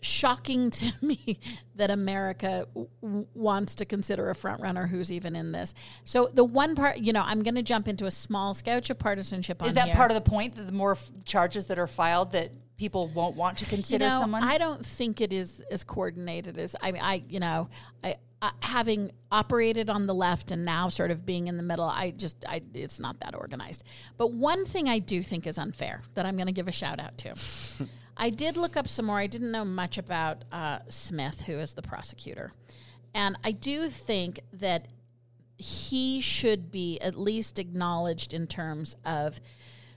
[0.01, 1.39] shocking to me
[1.75, 5.73] that America w- w- wants to consider a front runner who's even in this.
[6.03, 8.97] So the one part, you know, I'm going to jump into a small scotch of
[8.99, 9.61] partisanship.
[9.61, 9.95] Is on that here.
[9.95, 13.35] part of the point that the more f- charges that are filed that people won't
[13.35, 14.43] want to you consider know, someone?
[14.43, 17.69] I don't think it is as coordinated as I mean, I you know,
[18.03, 21.85] I, I having operated on the left and now sort of being in the middle,
[21.85, 23.83] I just I it's not that organized.
[24.17, 26.99] But one thing I do think is unfair that I'm going to give a shout
[26.99, 27.35] out to.
[28.19, 29.17] I did look up some more.
[29.17, 32.51] I didn't know much about uh, Smith, who is the prosecutor,
[33.15, 34.87] and I do think that
[35.57, 39.39] he should be at least acknowledged in terms of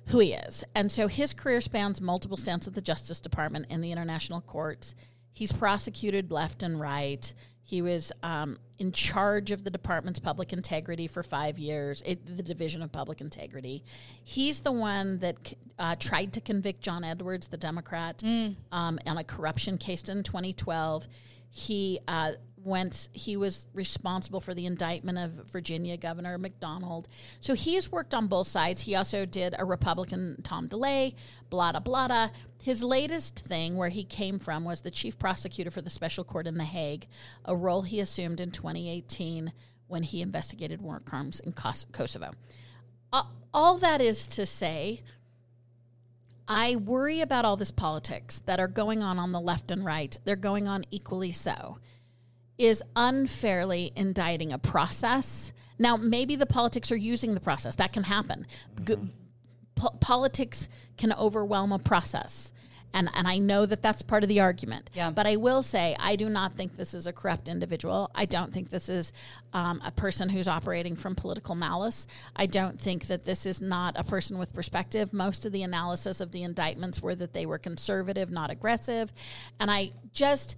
[0.06, 0.64] who he is.
[0.74, 4.94] And so his career spans multiple stints at the Justice Department and the international courts.
[5.32, 7.32] He's prosecuted left and right.
[7.64, 12.42] He was um, in charge of the department's public integrity for five years, it, the
[12.42, 13.84] Division of Public Integrity.
[14.24, 19.24] He's the one that uh, tried to convict John Edwards, the Democrat, um, on a
[19.24, 21.06] corruption case in 2012.
[21.50, 22.32] He uh,
[22.64, 23.08] went.
[23.12, 27.04] He was responsible for the indictment of Virginia Governor McDonnell.
[27.40, 28.82] So he's worked on both sides.
[28.82, 31.14] He also did a Republican Tom DeLay,
[31.50, 32.28] blah blah blah.
[32.60, 36.46] His latest thing, where he came from, was the chief prosecutor for the special court
[36.46, 37.08] in The Hague,
[37.44, 39.52] a role he assumed in 2018
[39.88, 42.30] when he investigated war crimes in Kos- Kosovo.
[43.54, 45.02] All that is to say,
[46.48, 50.16] I worry about all this politics that are going on on the left and right.
[50.24, 51.78] They're going on equally so.
[52.58, 55.52] Is unfairly indicting a process.
[55.78, 57.76] Now, maybe the politics are using the process.
[57.76, 58.46] That can happen.
[58.84, 58.94] G-
[59.74, 62.52] po- politics can overwhelm a process.
[62.94, 64.90] And, and I know that that's part of the argument.
[64.92, 65.10] Yeah.
[65.10, 68.10] But I will say, I do not think this is a corrupt individual.
[68.14, 69.12] I don't think this is
[69.52, 72.06] um, a person who's operating from political malice.
[72.36, 75.12] I don't think that this is not a person with perspective.
[75.12, 79.12] Most of the analysis of the indictments were that they were conservative, not aggressive.
[79.58, 80.56] And I just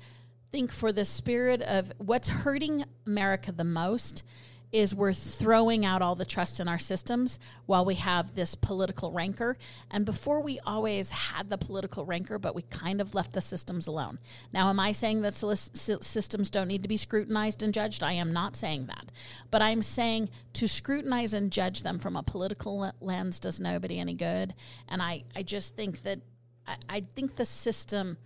[0.55, 4.23] think, for the spirit of what's hurting America the most,
[4.71, 9.11] is we're throwing out all the trust in our systems while we have this political
[9.11, 9.57] rancor.
[9.91, 13.89] And before we always had the political rancor, but we kind of left the systems
[13.89, 14.21] alone.
[14.53, 18.05] Now, am I saying that systems don't need to be scrutinized and judged?
[18.05, 19.11] I am not saying that.
[19.51, 24.15] But I'm saying to scrutinize and judge them from a political lens does nobody any
[24.15, 24.55] good.
[24.89, 26.21] And I, I just think that
[26.65, 28.19] I, I think the system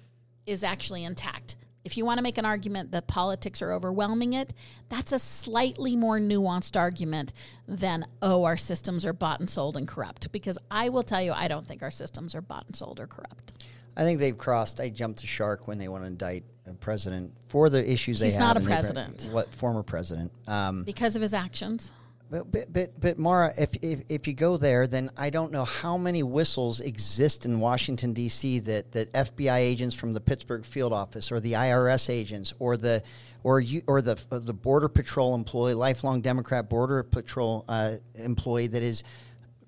[0.44, 1.56] is actually intact.
[1.84, 4.52] If you want to make an argument that politics are overwhelming it,
[4.88, 7.32] that's a slightly more nuanced argument
[7.66, 10.30] than, oh, our systems are bought and sold and corrupt.
[10.32, 13.06] Because I will tell you, I don't think our systems are bought and sold or
[13.06, 13.52] corrupt.
[13.96, 14.80] I think they've crossed.
[14.80, 18.34] I jumped the shark when they want to indict a president for the issues He's
[18.34, 18.56] they not have.
[18.56, 19.28] a and they- president.
[19.32, 20.30] What former president?
[20.46, 21.90] Um, because of his actions.
[22.30, 25.64] But, but, but, but Maura, if, if, if you go there, then I don't know
[25.64, 28.58] how many whistles exist in Washington, D.C.
[28.60, 33.02] that, that FBI agents from the Pittsburgh field office or the IRS agents or the
[33.44, 38.66] or you or the uh, the border patrol employee, lifelong Democrat border patrol uh, employee
[38.66, 39.04] that is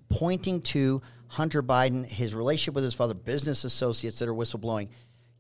[0.09, 4.89] pointing to Hunter Biden, his relationship with his father, business associates that are whistleblowing.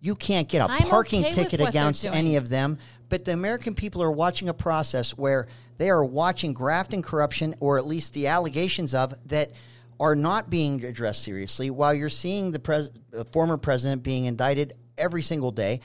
[0.00, 3.74] You can't get a I'm parking okay ticket against any of them, but the American
[3.74, 5.46] people are watching a process where
[5.80, 9.50] they are watching graft and corruption, or at least the allegations of that
[9.98, 11.70] are not being addressed seriously.
[11.70, 15.80] While you're seeing the pres- uh, former president being indicted every single day,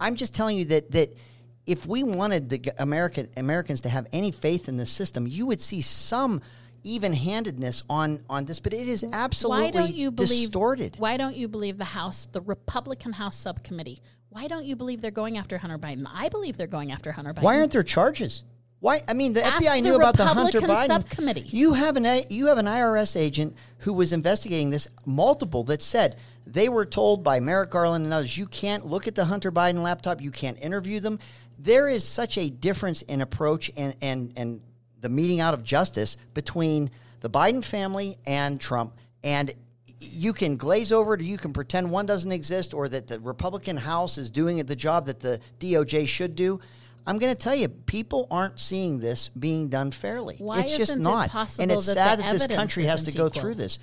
[0.00, 1.16] I'm just telling you that that
[1.64, 5.60] if we wanted the American Americans to have any faith in the system, you would
[5.60, 6.40] see some
[6.82, 8.58] even-handedness on on this.
[8.58, 10.96] But it is absolutely why don't you believe distorted.
[10.98, 14.02] Why don't you believe the House, the Republican House subcommittee?
[14.28, 16.04] Why don't you believe they're going after Hunter Biden?
[16.12, 17.42] I believe they're going after Hunter Biden.
[17.42, 18.42] Why aren't there charges?
[18.80, 19.02] Why?
[19.08, 21.44] I mean, the Ask FBI the knew about the Hunter Biden subcommittee.
[21.48, 26.16] You have an you have an IRS agent who was investigating this multiple that said
[26.46, 29.82] they were told by Merrick Garland and others you can't look at the Hunter Biden
[29.82, 31.18] laptop, you can't interview them.
[31.58, 34.60] There is such a difference in approach and and and
[35.00, 39.52] the meting out of justice between the Biden family and Trump and
[39.98, 43.18] you can glaze over it or you can pretend one doesn't exist or that the
[43.20, 46.60] Republican House is doing the job that the DOJ should do.
[47.06, 50.36] I'm going to tell you, people aren't seeing this being done fairly.
[50.38, 51.30] Why it's just it not.
[51.30, 53.40] possible and it's that sad that this country has to go equal?
[53.42, 53.78] through this.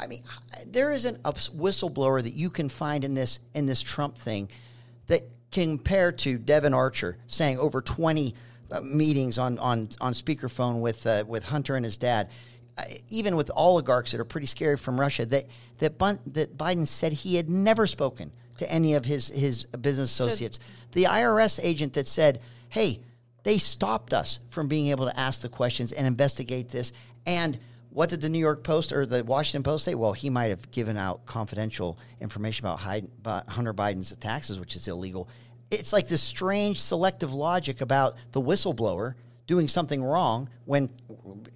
[0.00, 0.22] I mean,
[0.66, 4.48] there isn't a whistleblower that you can find in this in this Trump thing
[5.06, 8.34] that compare to Devon Archer saying over 20
[8.70, 12.30] uh, meetings on on on speakerphone with uh, with Hunter and his dad,
[12.78, 15.26] uh, even with oligarchs that are pretty scary from Russia.
[15.26, 15.46] That
[15.78, 20.10] that Bun- that Biden said he had never spoken to any of his his business
[20.10, 20.60] associates.
[20.92, 23.00] the IRS agent that said, "Hey,
[23.42, 26.92] they stopped us from being able to ask the questions and investigate this."
[27.26, 27.58] And
[27.88, 29.94] what did the New York Post or the Washington Post say?
[29.94, 32.80] Well, he might have given out confidential information about
[33.18, 35.28] about Hunter Biden's taxes, which is illegal.
[35.70, 39.14] It's like this strange selective logic about the whistleblower
[39.50, 40.88] doing something wrong when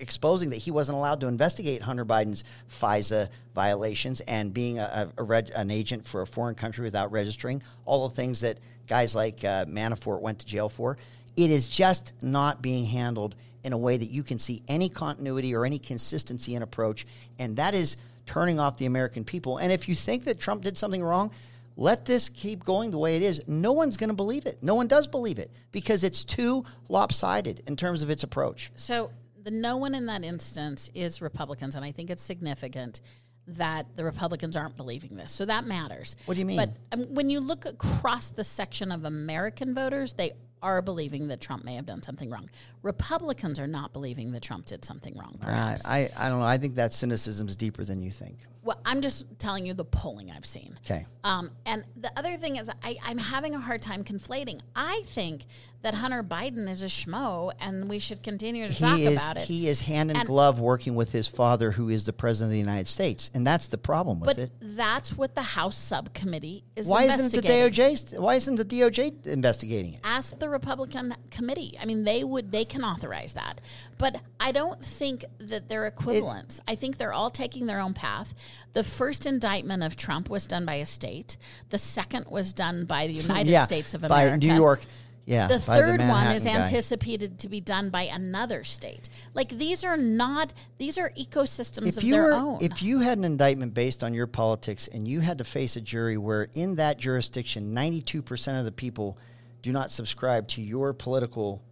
[0.00, 2.42] exposing that he wasn't allowed to investigate Hunter Biden's
[2.80, 7.62] FISA violations and being a, a, reg, an agent for a foreign country without registering,
[7.84, 10.98] all the things that guys like uh, Manafort went to jail for.
[11.36, 15.54] It is just not being handled in a way that you can see any continuity
[15.54, 17.06] or any consistency in approach,
[17.38, 19.58] and that is turning off the American people.
[19.58, 21.30] And if you think that Trump did something wrong,
[21.76, 23.42] let this keep going the way it is.
[23.48, 24.62] No one's going to believe it.
[24.62, 28.70] No one does believe it because it's too lopsided in terms of its approach.
[28.76, 29.10] So
[29.42, 33.00] the no one in that instance is Republicans, and I think it's significant
[33.46, 35.30] that the Republicans aren't believing this.
[35.30, 36.16] So that matters.
[36.24, 36.56] What do you mean?
[36.56, 41.42] But um, when you look across the section of American voters, they are believing that
[41.42, 42.48] Trump may have done something wrong.
[42.82, 45.36] Republicans are not believing that Trump did something wrong.
[45.38, 45.86] Perhaps.
[45.86, 46.46] I, I don't know.
[46.46, 48.38] I think that cynicism is deeper than you think.
[48.64, 50.78] Well, I'm just telling you the polling I've seen.
[50.84, 51.06] Okay.
[51.22, 54.60] Um, and the other thing is, I, I'm having a hard time conflating.
[54.74, 55.44] I think
[55.82, 59.36] that Hunter Biden is a schmo, and we should continue to talk he is about
[59.36, 59.42] it.
[59.44, 62.52] he is hand in And- glove working with his father, who is the president of
[62.52, 64.52] the United States, and that's the problem with But it.
[64.62, 67.46] that's what the House subcommittee is Why isn't the.
[67.46, 68.18] DOJ?
[68.18, 70.00] Why isn't the DOJ investigating it?
[70.04, 71.76] Ask the Republican committee.
[71.78, 73.60] I mean, they would they can authorize that,
[73.98, 76.60] but I don't think that they're equivalents.
[76.66, 78.32] I think they're all taking their own path.
[78.72, 81.36] The first indictment of Trump was done by a state.
[81.70, 84.46] The second was done by the United yeah, States of by America.
[84.46, 84.84] New York.
[85.26, 86.50] Yeah, The by third one is guy.
[86.50, 89.08] anticipated to be done by another state.
[89.32, 92.58] Like these are not; these are ecosystems if of you their were, own.
[92.60, 95.80] if you had an indictment based on your politics and you had to face a
[95.80, 99.16] jury where in that jurisdiction 92% of the people
[99.62, 101.62] do not subscribe to your political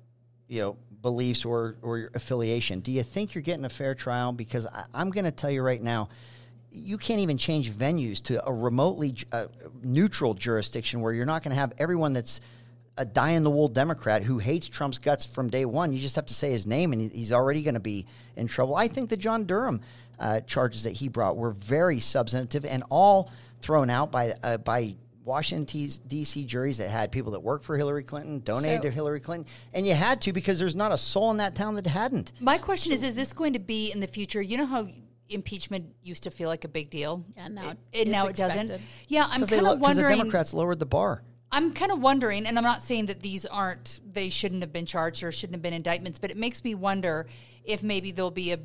[0.49, 4.33] you know beliefs or or your affiliation do you think you're getting a fair trial
[4.33, 6.09] because I, i'm going to tell you right now
[6.73, 9.47] you can't even change venues to a remotely uh,
[9.83, 12.41] neutral jurisdiction where you're not going to have everyone that's
[12.97, 15.93] a die in the wool Democrat who hates Trump's guts from day one.
[15.93, 18.07] You just have to say his name, and he's already going to be
[18.37, 18.75] in trouble.
[18.77, 19.81] I think the John Durham
[20.19, 24.97] uh, charges that he brought were very substantive and all thrown out by uh, by
[25.25, 26.45] Washington D.C.
[26.45, 29.87] juries that had people that worked for Hillary Clinton, donated So- to Hillary Clinton, and
[29.87, 32.33] you had to because there's not a soul in that town that hadn't.
[32.41, 34.43] My question is: Is this going to be in the future?
[34.43, 34.89] You know how
[35.35, 38.71] impeachment used to feel like a big deal, Yeah, now it, it's now it doesn't.
[39.09, 40.03] Yeah, I'm Because they kind lo- of 'cause the.
[40.03, 41.23] Democrats lowered the bar.
[41.51, 44.87] I'm kind of wondering, and I'm not saying that these aren't, they shouldn't have been
[44.87, 47.27] charged or shouldn't have been indictments, but it makes me wonder
[47.65, 48.59] if maybe there'll be a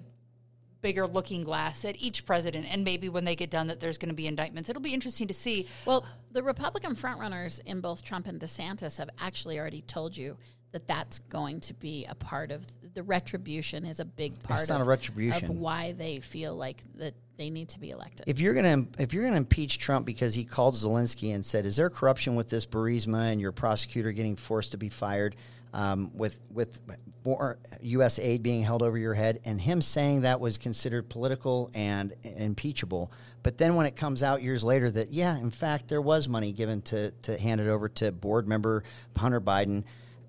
[0.81, 4.09] bigger looking glass at each president, and maybe when they get done, that there's going
[4.09, 4.69] to be indictments.
[4.69, 5.67] It'll be interesting to see.
[5.85, 10.37] Well, the Republican frontrunners in both Trump and DeSantis have actually already told you
[10.71, 12.67] that that's going to be a part of
[12.97, 15.51] the retribution is a big part It's of, not a retribution.
[15.51, 18.23] of why they feel like that they need to be elected.
[18.27, 21.75] If you're gonna if you're gonna impeach Trump because he called Zelensky and said, "Is
[21.75, 25.35] there corruption with this Burisma and your prosecutor getting forced to be fired?"
[25.73, 26.81] Um, with with
[27.23, 28.17] more U.S.
[28.17, 33.11] aid being held over your head, and him saying that was considered political and impeachable.
[33.43, 36.51] But then when it comes out years later that yeah, in fact, there was money
[36.51, 38.83] given to to hand it over to board member
[39.15, 39.83] Hunter Biden,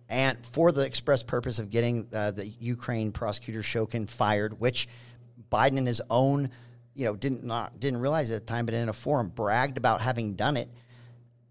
[0.08, 4.88] and for the express purpose of getting uh, the Ukraine prosecutor Shokin fired, which
[5.52, 6.50] Biden in his own,
[6.94, 10.00] you know, didn't not didn't realize at the time, but in a forum bragged about
[10.00, 10.70] having done it.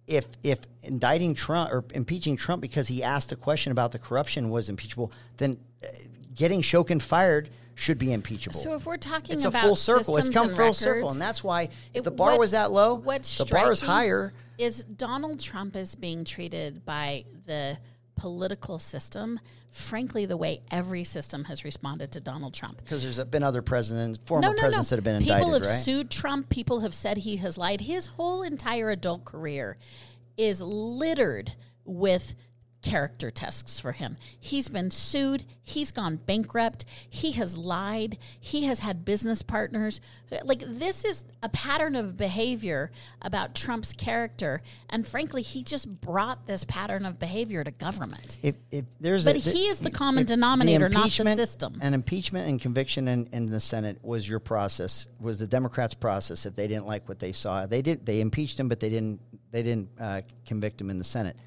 [0.08, 4.49] If if indicting Trump or impeaching Trump because he asked a question about the corruption
[4.49, 5.88] was impeachable, then uh,
[6.34, 8.58] getting Shokin fired should be impeachable.
[8.58, 10.18] So if we're talking about it's a full circle.
[10.18, 12.95] It's come full circle, and that's why if it- the bar what- was that low,
[12.95, 14.34] what's the bar is higher.
[14.58, 17.78] Is Donald Trump is being treated by the
[18.18, 19.39] political system,
[19.70, 22.78] frankly, the way every system has responded to Donald Trump.
[22.84, 24.95] Because there's been other presidents, former no, no, presidents no.
[24.95, 25.82] that have been People indicted, have right?
[25.82, 26.49] sued Trump.
[26.49, 27.82] People have said he has lied.
[27.82, 29.78] His whole entire adult career
[30.36, 31.53] is littered
[31.86, 32.36] with
[32.82, 34.17] character tests for him.
[34.39, 35.43] He's been sued.
[35.63, 36.86] He's gone bankrupt.
[37.09, 38.17] He has lied.
[38.39, 39.99] He has had business partners.
[40.43, 44.61] Like, this is a pattern of behavior about Trump's character.
[44.89, 48.38] And frankly, he just brought this pattern of behavior to government.
[48.43, 51.80] if, if there's But a, he is the common denominator, not the system.
[51.82, 56.45] An impeachment and conviction in, in the Senate was your process, was the Democrats' process.
[56.45, 58.05] If they didn't like what they saw, they did.
[58.05, 59.19] They impeached him, but they didn't.
[59.51, 61.38] They didn't uh, convict him in the Senate.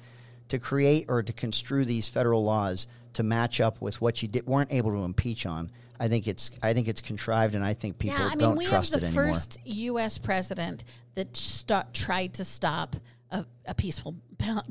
[0.51, 4.45] To create or to construe these federal laws to match up with what you did,
[4.45, 6.51] weren't able to impeach on, I think it's.
[6.61, 8.99] I think it's contrived, and I think people yeah, I mean, don't we have the
[8.99, 10.17] first U.S.
[10.17, 10.83] president
[11.15, 12.97] that sto- tried to stop
[13.31, 14.15] a, a peaceful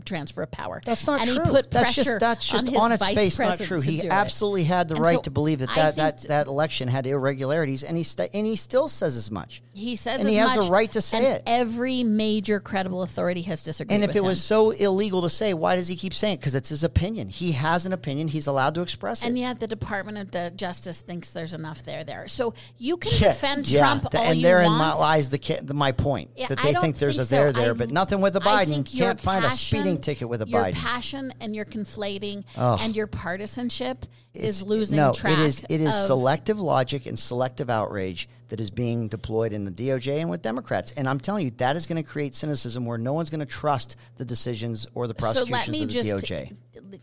[0.05, 0.83] transfer of power.
[0.85, 1.45] That's not and true.
[1.45, 3.81] He put that's just that's just on, on its face not true.
[3.81, 4.13] He do it.
[4.13, 7.85] absolutely had the And right so to believe that that, that, that election had irregularities,
[7.85, 9.63] and he st- and he still says as much.
[9.73, 11.43] He says and he has the right to say and it.
[11.47, 13.95] Every major credible authority has disagreed.
[13.95, 16.41] And if it was so illegal to say, why does he keep saying it?
[16.41, 17.29] Because it's his opinion.
[17.29, 18.27] He has an opinion.
[18.29, 19.27] He's allowed to express it.
[19.29, 22.27] and yet the Department of Justice thinks there's enough there there.
[22.27, 24.99] So you can Yeah, defend yeah, Trump th- all and you therein want.
[24.99, 27.61] lies the, the my point Yeah, that they don't think there's think a there so.
[27.61, 28.80] there, I- but nothing with the Biden.
[28.89, 30.75] You can't find a speeding ticket with a your Biden.
[30.75, 32.79] passion and your conflating Ugh.
[32.83, 35.33] and your partisanship It's- is losing no, track.
[35.35, 39.65] it is it is of- selective logic and selective outrage that is being deployed in
[39.65, 40.93] the DOJ and with Democrats.
[40.97, 43.47] And I'm telling you, that is going to create cynicism where no one's going to
[43.47, 46.53] trust the decisions or the So let prosecutions me of the just DOJ.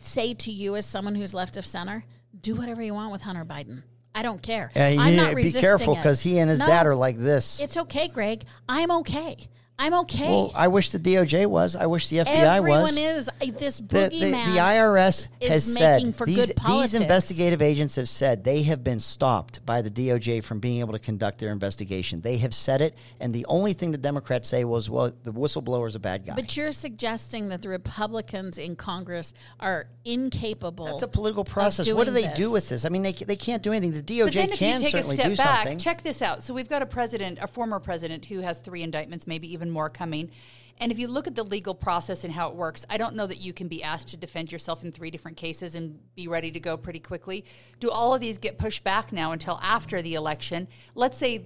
[0.02, 2.04] say to you, as someone who's left of center,
[2.42, 3.84] do whatever you want with Hunter Biden.
[4.14, 4.72] I don't care.
[4.76, 7.60] Uh, I'm not be resisting careful because he and his No, dad are like this.
[7.60, 8.44] It's okay, Greg.
[8.68, 9.38] I'm okay.
[9.80, 10.28] I'm okay.
[10.28, 11.76] Well, I wish the DOJ was.
[11.76, 12.98] I wish the FBI Everyone was.
[12.98, 14.10] is uh, this the, boogeyman.
[14.10, 18.44] the, the IRS is has making said for these, good these investigative agents have said
[18.44, 22.22] they have been stopped by the DOJ from being able to conduct their investigation.
[22.22, 25.88] They have said it, and the only thing the Democrats say was, "Well, the whistleblower
[25.88, 30.86] is a bad guy." But you're suggesting that the Republicans in Congress are incapable.
[30.86, 31.92] That's a political process.
[31.92, 32.86] What do they doing do with this?
[32.86, 33.92] I mean, they, they can't do anything.
[33.92, 35.78] The DOJ But then if can you take a certainly step do back, something.
[35.78, 36.44] check this out.
[36.44, 39.90] So we've got a president, a former president, who has three indictments, maybe even more
[39.90, 40.32] coming.
[40.80, 43.26] And if you look at the legal process and how it works, I don't know
[43.26, 46.52] that you can be asked to defend yourself in three different cases and be ready
[46.52, 47.46] to go pretty quickly.
[47.80, 50.68] Do all of these get pushed back now until after the election?
[50.94, 51.46] Let's say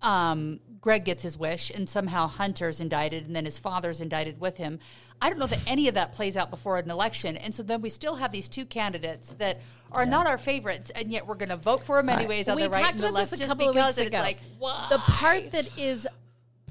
[0.00, 4.56] um, Greg gets his wish and somehow Hunter's indicted and then his father's indicted with
[4.56, 4.78] him.
[5.20, 7.36] I don't know that any of that plays out before an election.
[7.36, 11.10] And so then we still have these two candidates that are not our favorites, and
[11.10, 13.30] yet we're going to vote for them anyways on we the right talked about left
[13.30, 14.18] this a couple of weeks ago.
[14.18, 14.38] like,
[14.90, 16.06] the part that is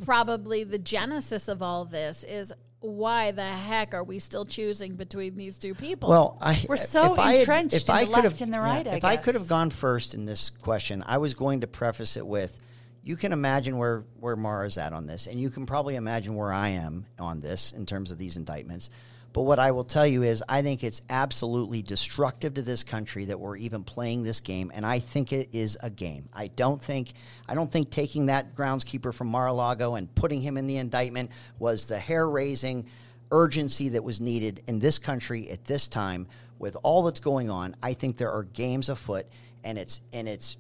[0.04, 5.36] probably the genesis of all this is why the heck are we still choosing between
[5.36, 6.10] these two people?
[6.10, 8.54] Well, I, We're so if I entrenched if in I the could left have- and
[8.54, 11.62] the right, I if I could have gone first in this question, I was going
[11.62, 12.60] to preface it with,
[13.02, 16.54] you can imagine where where Maura's at on this, and you can probably imagine where
[16.54, 18.90] I am on this in terms of these indictments.
[19.36, 23.26] But what I will tell you is, I think it's absolutely destructive to this country
[23.26, 26.30] that we're even playing this game, and I think it is a game.
[26.34, 27.12] I don't think
[27.46, 31.90] I don't think taking that groundskeeper from Mar-a-Lago and putting him in the indictment was
[31.90, 32.88] the hair raising
[33.30, 37.76] urgency that was needed in this country at this time with all that's going on.
[37.84, 39.26] I think there are games afoot,
[39.66, 40.56] and it's and it's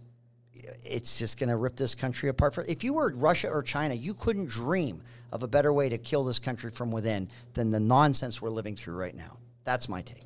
[0.84, 2.54] it's just going to rip this country apart.
[2.54, 5.02] For if you were Russia or China, you couldn't dream
[5.36, 8.76] of a better way to kill this country from within than the nonsense we're living
[8.76, 9.38] through right now.
[9.66, 10.24] That's my take.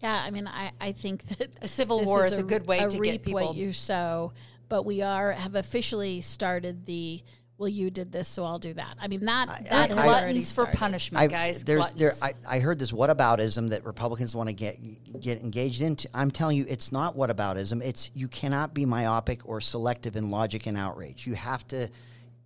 [0.00, 2.82] yeah, I mean, I, I think that A civil war is a good way a
[2.88, 4.32] to get reap people- what you sow.
[4.68, 7.22] but we are have officially started the.
[7.56, 8.94] Well, you did this, so I'll do that.
[9.00, 11.64] I mean that that has already Gluttons for punishment, I've- guys.
[11.64, 12.10] There's there.
[12.12, 12.38] Gluttons.
[12.46, 14.78] I, I heard this whataboutism that Republicans want to get
[15.20, 16.08] get engaged into.
[16.14, 17.82] I'm telling you, it's not whataboutism.
[17.82, 21.26] It's you cannot be myopic or selective in logic and outrage.
[21.26, 21.88] You have to.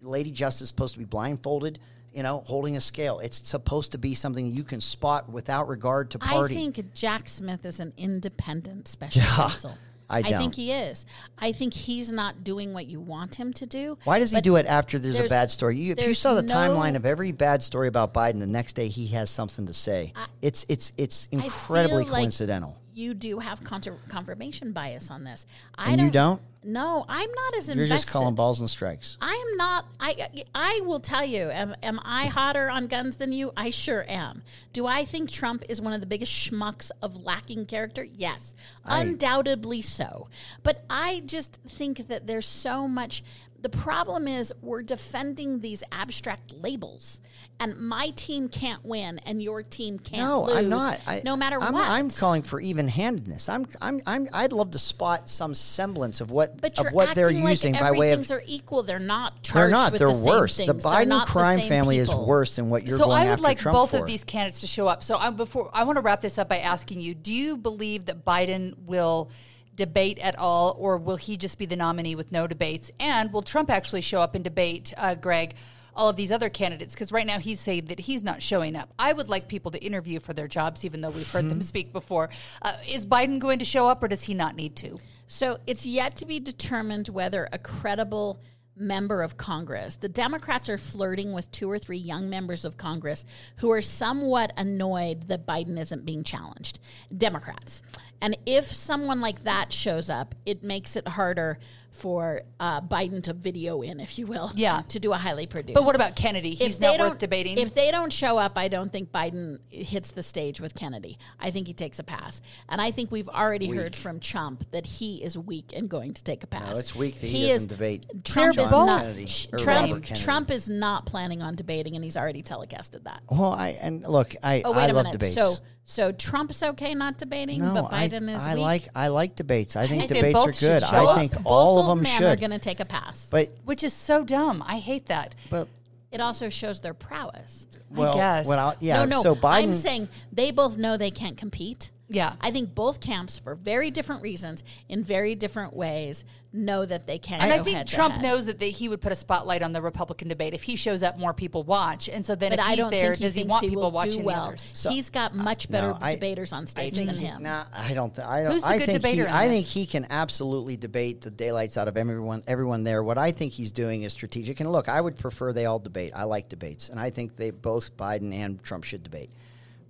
[0.02, 1.78] Lady Justice is supposed to be blindfolded.
[2.12, 3.20] You know, holding a scale.
[3.20, 6.54] It's supposed to be something you can spot without regard to party.
[6.54, 9.78] I think Jack Smith is an independent special counsel.
[10.12, 10.56] I think don't.
[10.56, 11.06] he is.
[11.38, 13.96] I think he's not doing what you want him to do.
[14.04, 15.78] Why does he do it after there's, a bad story?
[15.78, 18.74] You, if you saw the no- timeline of every bad story about Biden, the next
[18.74, 20.12] day he has something to say.
[20.42, 22.81] it's it's it's incredibly feel like coincidental.
[22.94, 25.46] You do have contra- confirmation bias on this.
[25.76, 26.42] I And you don't?
[26.64, 28.04] No, I'm not as You're invested.
[28.06, 29.16] just calling balls and strikes.
[29.20, 29.86] I am not.
[29.98, 31.50] I I will tell you.
[31.50, 33.52] Am, am I hotter on guns than you?
[33.56, 34.42] I sure am.
[34.72, 38.04] Do I think Trump is one of the biggest schmucks of lacking character?
[38.04, 40.28] Yes, undoubtedly so.
[40.62, 43.24] But I just think that there's so much.
[43.62, 47.20] The problem is we're defending these abstract labels,
[47.60, 50.56] and my team can't win, and your team can't No, lose.
[50.56, 51.00] I'm not.
[51.06, 51.88] I, no matter I'm, what.
[51.88, 53.48] I'm calling for even-handedness.
[53.48, 54.28] I'm, I'm, I'm.
[54.32, 57.72] I'd love to spot some semblance of what But of you're what they're acting using
[57.74, 58.18] like by way of.
[58.18, 58.82] everything's are equal.
[58.82, 59.92] They're not They're not.
[59.92, 60.56] with They're the worse.
[60.56, 62.20] The Biden not the crime family people.
[62.20, 63.98] is worse than what you're so going I would like Trump both for.
[63.98, 65.04] of these candidates to show up.
[65.04, 68.06] So I before I want to wrap this up by asking you: Do you believe
[68.06, 69.30] that Biden will
[69.74, 72.90] debate at all, or will he just be the nominee with no debates?
[73.00, 75.54] And will Trump actually show up and debate, uh, Greg?
[75.94, 78.94] All of these other candidates, because right now he's saying that he's not showing up.
[78.98, 81.92] I would like people to interview for their jobs, even though we've heard them speak
[81.92, 82.30] before.
[82.62, 84.98] Uh, is Biden going to show up, or does he not need to?
[85.26, 88.40] So it's yet to be determined whether a credible
[88.74, 93.24] member of Congress, the Democrats are flirting with two or three young members of Congress
[93.56, 96.80] who are somewhat annoyed that Biden isn't being challenged.
[97.16, 97.82] Democrats.
[98.22, 101.58] And if someone like that shows up, it makes it harder
[101.90, 104.80] for uh, Biden to video in, if you will, Yeah.
[104.88, 105.74] to do a highly produced.
[105.74, 106.54] But what about Kennedy?
[106.54, 107.58] He's not don't- worth debating.
[107.58, 111.18] If they don't show up, I don't think Biden hits the stage with Kennedy.
[111.38, 114.86] I think he takes a pass, and I think we've already heard from Trump that
[114.86, 116.72] he is weak and going to take a pass.
[116.72, 119.02] No, it's weak that he doesn't debate Trump They're is both not.
[119.02, 120.24] Kennedy, or Trump, Kennedy.
[120.24, 123.20] Trump is not planning on debating, and he's already telecasted that.
[123.30, 125.12] well, I and look, I Oh wait I a love minute.
[125.12, 125.34] debates.
[125.34, 128.62] So so Trump's okay not debating, no, but I, Biden is I weak.
[128.62, 129.76] like I like debates.
[129.76, 130.82] I think think they debates both are should good.
[130.84, 131.18] I up.
[131.18, 132.26] think Both all of them men should.
[132.26, 133.28] are going to take a pass.
[133.30, 134.62] but which is so dumb.
[134.66, 135.34] I hate that.
[135.50, 135.68] but
[136.12, 137.66] it also shows their prowess.
[137.90, 138.46] well, guess.
[138.46, 139.04] what I'll- yeah.
[139.04, 139.22] no, no.
[139.22, 139.62] So Biden.
[139.62, 141.90] I'm saying they both know they can't compete.
[142.08, 142.34] Yeah.
[142.40, 146.24] I think both camps, for very different reasons, in very different ways,
[146.54, 147.42] know that they can't.
[147.42, 148.22] And go I think head Trump head.
[148.22, 150.52] knows that they, he would put a spotlight on the Republican debate.
[150.54, 152.08] If he shows up, more people watch.
[152.08, 153.70] And so then But if I he's don't there, think he does he want he
[153.70, 154.44] people watching do the well.
[154.48, 154.86] others?
[154.88, 157.42] He's got uh, much better No, I- debaters on stage than he- him.
[157.42, 158.14] Nah, I don't.
[158.14, 158.52] Th- I don't.
[158.52, 159.30] Who's the I good think debater he.
[159.32, 162.42] I think he can absolutely debate the daylights out of everyone.
[162.46, 163.02] Everyone there.
[163.02, 164.60] What I think he's doing is strategic.
[164.60, 166.12] And look, I would prefer they all debate.
[166.14, 169.30] I like debates, and I think they both Biden and Trump should debate.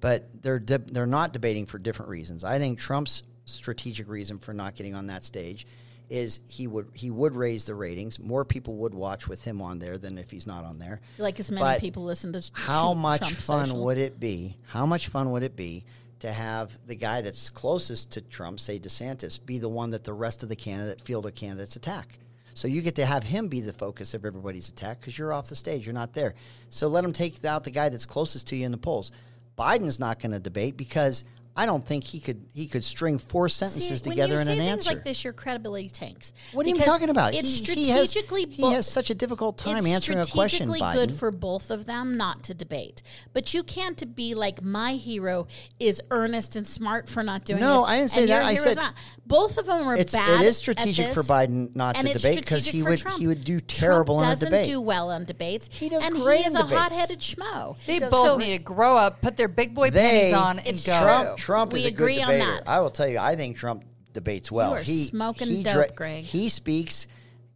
[0.01, 2.45] But they're de- they're not debating for different reasons.
[2.45, 5.67] I think Trump's strategic reason for not getting on that stage
[6.09, 8.21] is he would he would raise the ratings.
[8.21, 11.01] More people would watch with him on there than if he's not on there.
[11.19, 13.85] Like as many But people listen to how Trump much fun Social.
[13.85, 14.57] would it be?
[14.67, 15.85] How much fun would it be
[16.21, 20.13] to have the guy that's closest to Trump, say DeSantis, be the one that the
[20.13, 22.19] rest of the candidate field of candidates attack?
[22.55, 25.49] So you get to have him be the focus of everybody's attack because you're off
[25.49, 26.35] the stage, you're not there.
[26.69, 29.11] So let him take out the guy that's closest to you in the polls.
[29.59, 31.25] Biden's not going to debate because
[31.55, 34.59] I don't think he could he could string four sentences See, together in an say
[34.59, 34.85] answer.
[34.85, 36.33] things like this, your credibility tanks.
[36.53, 37.35] what are you talking about?
[37.35, 40.69] It's he, he has, strategically he has such a difficult time it's answering a question.
[40.71, 40.95] strategically Biden.
[40.95, 43.03] good for both of them not to debate.
[43.35, 45.47] But you can't be like my hero
[45.79, 47.63] is earnest and smart for not doing it.
[47.63, 48.45] No, I didn't say and that.
[48.45, 48.95] I said- not.
[49.27, 50.41] both of them are It's, bad.
[50.41, 53.19] it is at strategic for Biden not to debate because he would Trump.
[53.19, 54.51] he would do terrible Trump in a debate.
[54.51, 54.67] doesn't debate.
[54.73, 55.69] do well on debates.
[55.71, 57.77] He does and great he in is a hot-headed schmo.
[57.87, 60.69] They both so- need to grow up, put their big boy They- panties on, and
[60.69, 61.37] It's go.
[61.43, 62.53] Trump We is a agree good on debater.
[62.65, 62.69] that.
[62.69, 64.77] I will tell you, I think Trump debates well.
[64.77, 66.25] he smoking he dope, Greg.
[66.25, 67.07] He speaks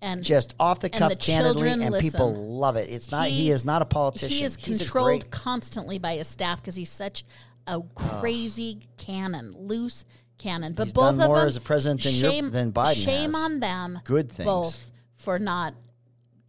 [0.03, 2.11] and just off the and cuff, the candidly, children and listen.
[2.11, 2.91] people love it.
[2.91, 3.29] It's not.
[3.29, 4.29] He, is not a politician.
[4.37, 7.25] He is He's controlled great- constantly by his staff because he's such
[7.69, 10.05] a crazy cannon, loose
[10.39, 10.73] cannon.
[10.75, 13.43] But both of more them, as a president than your- shame, than Biden Shame has.
[13.45, 14.47] on them, Good things.
[14.47, 15.75] both for not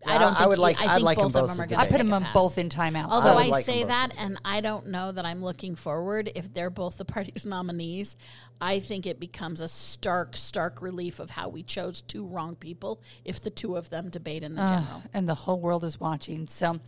[0.07, 0.33] I don't.
[0.33, 1.79] I Think would like- I I'd think like 'em both both of them are going
[1.79, 3.09] I put them in both in timeout.
[3.09, 6.31] Although would I, like 'em say that, and I don't know that I'm looking forward
[6.35, 8.15] if they're both the party's nominees.
[8.59, 12.99] I think it becomes a stark, stark relief of how we chose two wrong people
[13.23, 15.03] if the two of them debate in the general.
[15.13, 16.47] and the whole world is watching.
[16.47, 16.79] So,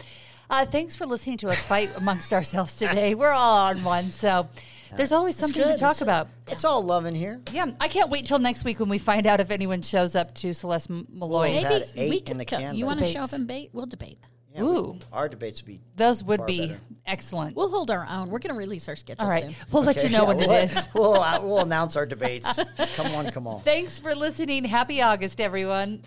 [0.49, 3.15] uh, thanks for listening to us fight amongst ourselves today.
[3.15, 4.47] We're all on one, so
[4.95, 6.27] there's always something to talk It's- about.
[6.47, 7.39] It's all love in here.
[7.51, 10.33] Yeah, I can't wait till next week when we find out if anyone shows up
[10.35, 11.53] to Celeste M- Maloy.
[11.53, 11.83] We've Maybe
[12.17, 13.69] eight we in the can, you want to show up and debate?
[13.73, 14.17] We'll debate.
[14.55, 14.99] Yeah, we- Ooh.
[15.13, 15.79] our debates would be.
[15.95, 16.79] Those would far be better.
[17.05, 17.55] excellent.
[17.55, 18.29] We'll hold our own.
[18.31, 19.53] We're going to release our schedule all right, soon.
[19.71, 20.87] we'll let you know yeah, when we'll, it is.
[20.95, 22.59] We'll, uh, we'll announce our debates.
[22.95, 23.61] come on, come on.
[23.61, 24.63] Thanks for listening.
[24.65, 26.01] Happy August, everyone.